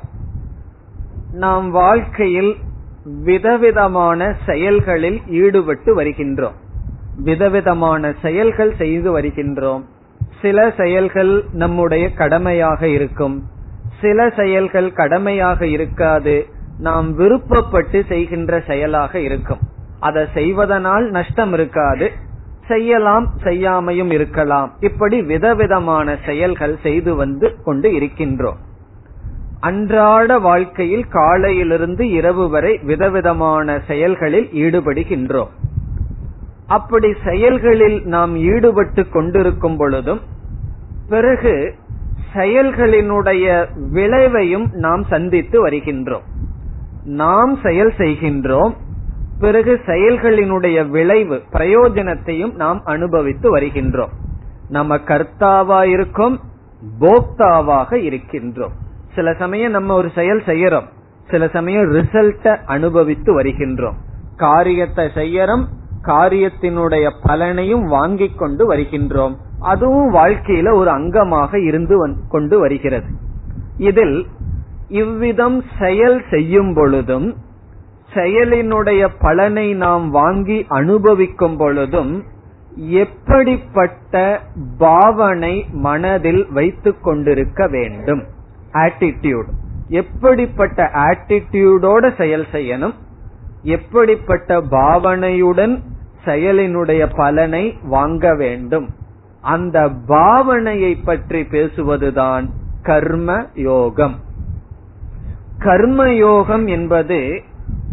[1.32, 2.56] நாம் வாழ்க்கையில்
[3.04, 6.62] விதவிதமான செயல்களில் ஈடுபட்டு வருகின்றோம்.
[7.14, 9.82] விதவிதமான செயல்கள் செய்து வருகின்றோம்.
[10.42, 13.48] சில செயல்கள் நம்முடைய கடமையாக இருக்கும்.
[14.00, 16.46] சில செயல்கள் கடமையாக இருக்காது.
[16.76, 19.58] நாம் விருப்பப்பட்டு செய்கின்ற செயலாக இருக்கும்.
[19.98, 22.12] அதை செய்வதனால் நஷ்டம் இருக்காது.
[22.66, 24.76] செய்யலாம் செய்யாமையும் இருக்கலாம்.
[24.80, 28.56] இப்படி விதவிதமான செயல்கள் செய்து வந்து கொண்டு இருக்கின்றோம்.
[29.60, 35.50] அன்றாட வாழ்க்கையில் காலையிலிருந்து இரவு வரை விதவிதமான செயல்களில் ஈடுபடுகின்றோம்.
[36.66, 40.20] அப்படி செயல்களில் நாம் ஈடுபட்டு கொண்டிருக்கும் பொழுதும்
[41.08, 41.74] பிறகு
[42.34, 46.22] செயல்களினுடைய விளைவையும் நாம் சந்தித்து வருகின்றோம்.
[47.04, 48.74] நாம் செயல் செய்கின்றோம்
[49.38, 54.12] பிறகு செயல்களினுடைய விளைவு பிரயோஜனத்தையும் நாம் அனுபவித்து வருகின்றோம்.
[54.68, 56.40] நம்ம கர்த்தாவா இருக்கும்
[57.00, 58.72] போக்தாவாக இருக்கின்றோம்.
[59.14, 60.86] சில சமயம் நம்ம ஒரு செயல் செய்யறோம்
[61.30, 63.94] சில சமயம் ரிசல்ட்ட அனுபவித்து வருகின்றோம்.
[64.36, 65.64] காரியத்தை செய்யறோம்
[66.06, 69.34] காரியத்தினுடைய பலனையும் வாங்கிக் கொண்டு வருகின்றோம்.
[69.60, 73.06] அதுவும் வாழ்க்கையில ஒரு அங்கமாக இருந்து கொண்டு வருகிறது.
[73.78, 74.26] இதில்
[74.88, 77.36] இவ்விதம் செயல் செய்யும் பொழுதும்
[78.14, 82.24] செயலினுடைய பலனை நாம் வாங்கி அனுபவிக்கும் பொழுதும்
[82.76, 84.40] எப்படிப்பட்ட
[84.78, 88.22] பாவனை மனதில் வைத்துக் கொண்டிருக்க வேண்டும்.
[88.72, 89.48] ஆட்டிடியூட்
[89.88, 92.94] எப்படிப்பட்ட ஆட்டிடியூடோட செயல் செய்யணும்?
[93.62, 95.82] எப்படிப்பட்ட பாவனையுடன்
[96.24, 98.88] செயலினுடைய பலனை வாங்க வேண்டும்.
[99.40, 102.44] அந்த பாவனையை பற்றி பேசுவதுதான்
[102.82, 104.16] கர்ம யோகம்.
[105.58, 107.42] கர்ம யோகம் என்பது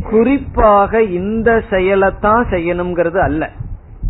[0.10, 3.50] குறிப்பாக இந்த செயலைத்தான் செய்யணுங்கிறது அல்ல.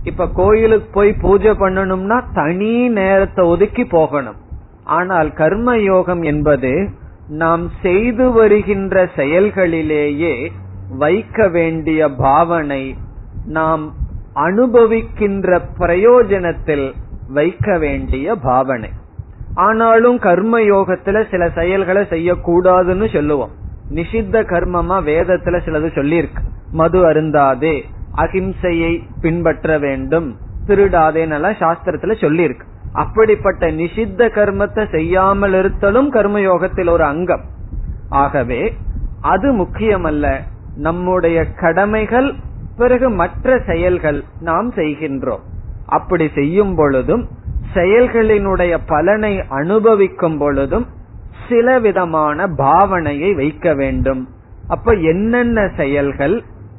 [0.04, 4.36] இப்ப கோயிலுக்கு போய் பூஜை பண்ணணும்னா தனி நேரத்தை ஒதுக்கி போகணும்.
[4.84, 6.90] ஆனால் கர்ம யோகம் என்பது
[7.28, 10.52] நாம் செய்து வருகின்ற செயல்களிலேயே
[10.98, 12.96] வைக்க வேண்டிய பாவனை
[13.46, 13.94] நாம்
[14.36, 16.94] அனுபவிக்கின்ற பிரயோஜனத்தில்
[17.28, 18.90] வைக்க வேண்டிய பாவனை.
[19.54, 23.52] ஆனாலும் கர்ம யோகத்துல சில செயல்களை செய்யக்கூடாதுன்னு சொல்லுவோம்.
[23.90, 26.42] நிஷித்த கர்மமா வேதத்துல சிலது சொல்லியிருக்கு.
[26.72, 27.82] மது அருந்தாதே
[28.16, 32.62] அகிம்சையை பின்பற்ற வேண்டும் திருடாதேன்னு சாஸ்திரத்துல சொல்லியிருக்கு.
[32.94, 37.44] அப்படிப்பட்ட நிஷித்த கர்மத்தை செய்யாமல் இருத்தலும் கர்மயோகத்தில் ஒரு அங்கம்.
[38.10, 38.74] ஆகவே
[39.22, 40.40] அது முக்கியமல்ல
[40.76, 42.34] நம்முடைய கடமைகள்
[42.82, 45.44] பிறகு மற்ற செயல்கள் நாம் செய்கின்றோம்.
[45.86, 47.24] அப்படி செய்யும் பொழுதும்
[47.74, 50.86] செயல்களினுடைய பலனை அனுபவிக்கும் பொழுதும்
[51.50, 54.22] சில விதமான பாவனையை வைக்க வேண்டும்.
[54.68, 56.36] அப்ப என்னென்ன செயல்கள்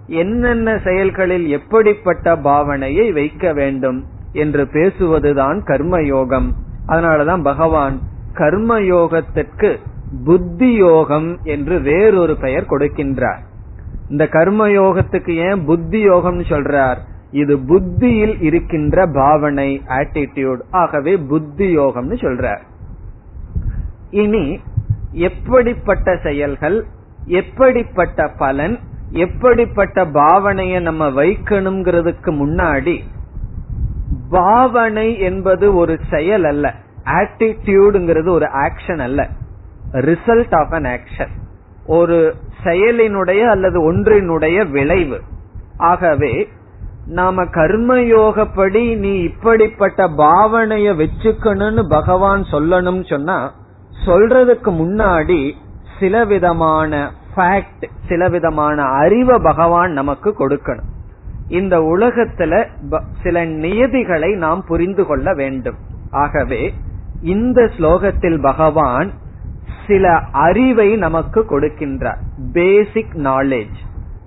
[0.06, 3.98] என்னென்ன செயல்களில் எப்படிப்பட்ட பாவனையை வைக்க வேண்டும்
[4.32, 6.48] என்று பேசுவதுதான் கர்மயோகம்.
[6.88, 7.96] அதனாலதான் பகவான்
[8.34, 9.70] கர்மயோகத்திற்கு
[10.24, 13.42] புத்தி யோகம் என்று வேறொரு பெயர் கொடுக்கின்றார்.
[14.12, 16.98] இந்த கர்ம யோகத்துக்கு ஏன் புத்தி யோகம்னு சொல்றார்?
[17.30, 22.62] இது புத்தியில் இருக்கின்ற பாவனை ஆட்டிடியூட் ஆகவே புத்தி யோகம்னு சொல்றார்.
[24.10, 24.60] இனி
[25.10, 26.78] எப்படிப்பட்ட செயல்கள்
[27.24, 28.78] எப்படிப்பட்ட பலன்
[29.10, 32.96] எப்படிப்பட்ட பாவனைய நம்ம வைக்கணுங்கிறதுக்கு முன்னாடி
[34.30, 36.74] பாவனை என்பது ஒரு செயல் அல்ல.
[37.04, 39.28] ஆட்டிடியூடுங்கிறது ஒரு ஆக்ஷன் அல்ல.
[40.08, 41.32] ரிசல்ட் ஆஃப் அன் ஆக்ஷன்
[41.86, 45.20] ஒரு செயலினுடைய அல்லது ஒன்றினுடைய விளைவு.
[45.76, 46.48] ஆகவே
[47.06, 53.54] நாம கர்மயோகப்படி நீ இப்படிப்பட்ட பாவனைய வச்சுக்கணும்னு பகவான் சொல்லணும் சொன்னா
[54.06, 55.52] சொல்றதுக்கு முன்னாடி
[56.00, 60.90] சில விதமான ஃபேக்ட் சில விதமான அறிவை பகவான் நமக்கு கொடுக்கணும்.
[61.48, 62.66] இந்த உலகத்துல
[63.22, 65.76] சில நியதிகளை நாம் புரிந்து கொள்ள வேண்டும்.
[66.10, 66.74] ஆகவே
[67.22, 69.12] இந்த ஸ்லோகத்தில் பகவான்
[69.86, 72.20] சில அறிவை நமக்கு கொடுக்கின்றார்.
[72.52, 73.78] பேசிக் நாலேஜ்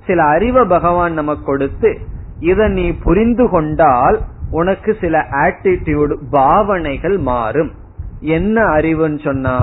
[0.05, 1.99] சில அறிவை பகவான் நமக்கு கொடுத்து
[2.39, 4.19] இதை நீ புரிந்து கொண்டால்
[4.51, 7.71] உனக்கு சில ஆட்டிடியூடு பாவனைகள் மாறும்.
[8.19, 9.55] என்ன அறிவுன்னு சொன்னா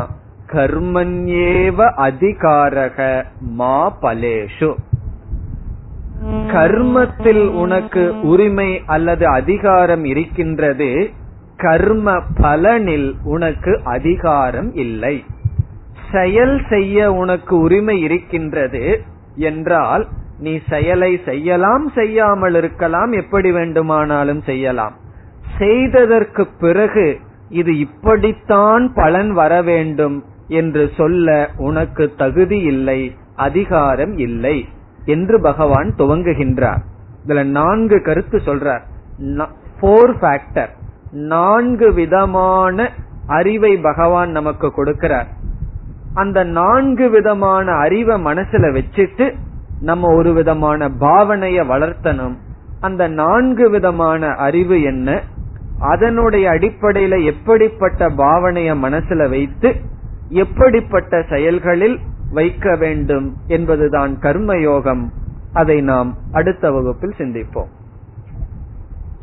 [0.53, 4.71] கர்மன்யேவ அதிகாரக மா பலேஷு.
[6.53, 11.11] கர்மத்தில் உனக்கு உரிமை அல்லது அதிகாரம் இருக்கின்றது
[11.57, 15.25] கர்ம பலனில் உனக்கு அதிகாரம் இல்லை.
[16.13, 18.85] செயல் செய்ய உனக்கு உரிமை இருக்கின்றது
[19.37, 20.05] என்றால்
[20.39, 24.95] நீ செயலை செய்யலாம் செய்யாமல் இருக்கலாம் எப்படி வேண்டுமானாலும் செய்யலாம்.
[25.59, 27.07] செய்ததற்கு பிறகு
[27.49, 30.17] இது இப்படித்தான் பலன் வர வேண்டும்
[30.49, 33.01] என்று சொல்ல உனக்கு தகுதி இல்லை
[33.37, 34.57] அதிகாரம் இல்லை
[35.05, 36.83] என்று பகவான் துவங்குகின்றார்.
[37.27, 38.85] இதுல நான்கு கருத்து சொல்றார்.
[39.81, 40.73] போர் ஃபேக்டர்
[41.11, 42.91] நான்கு விதமான
[43.27, 45.29] அறிவை பகவான் நமக்கு கொடுக்கிறார்.
[46.13, 49.35] அந்த நான்கு விதமான அறிவை மனசுல வச்சுட்டு
[49.79, 52.37] நம்ம ஒரு விதமான பாவனைய வளர்த்தணும்.
[52.81, 55.23] அந்த நான்கு விதமான அறிவு என்ன?
[55.79, 59.77] அதனுடைய அடிப்படையில எப்படிப்பட்ட பாவனைய மனசுல வைத்து
[60.29, 62.01] எப்படிப்பட்ட செயல்களில்
[62.31, 65.09] வைக்க வேண்டும் என்பதுதான் கர்மயோகம்.
[65.53, 67.69] அதை நாம் அடுத்த வகுப்பில் சிந்திப்போம்.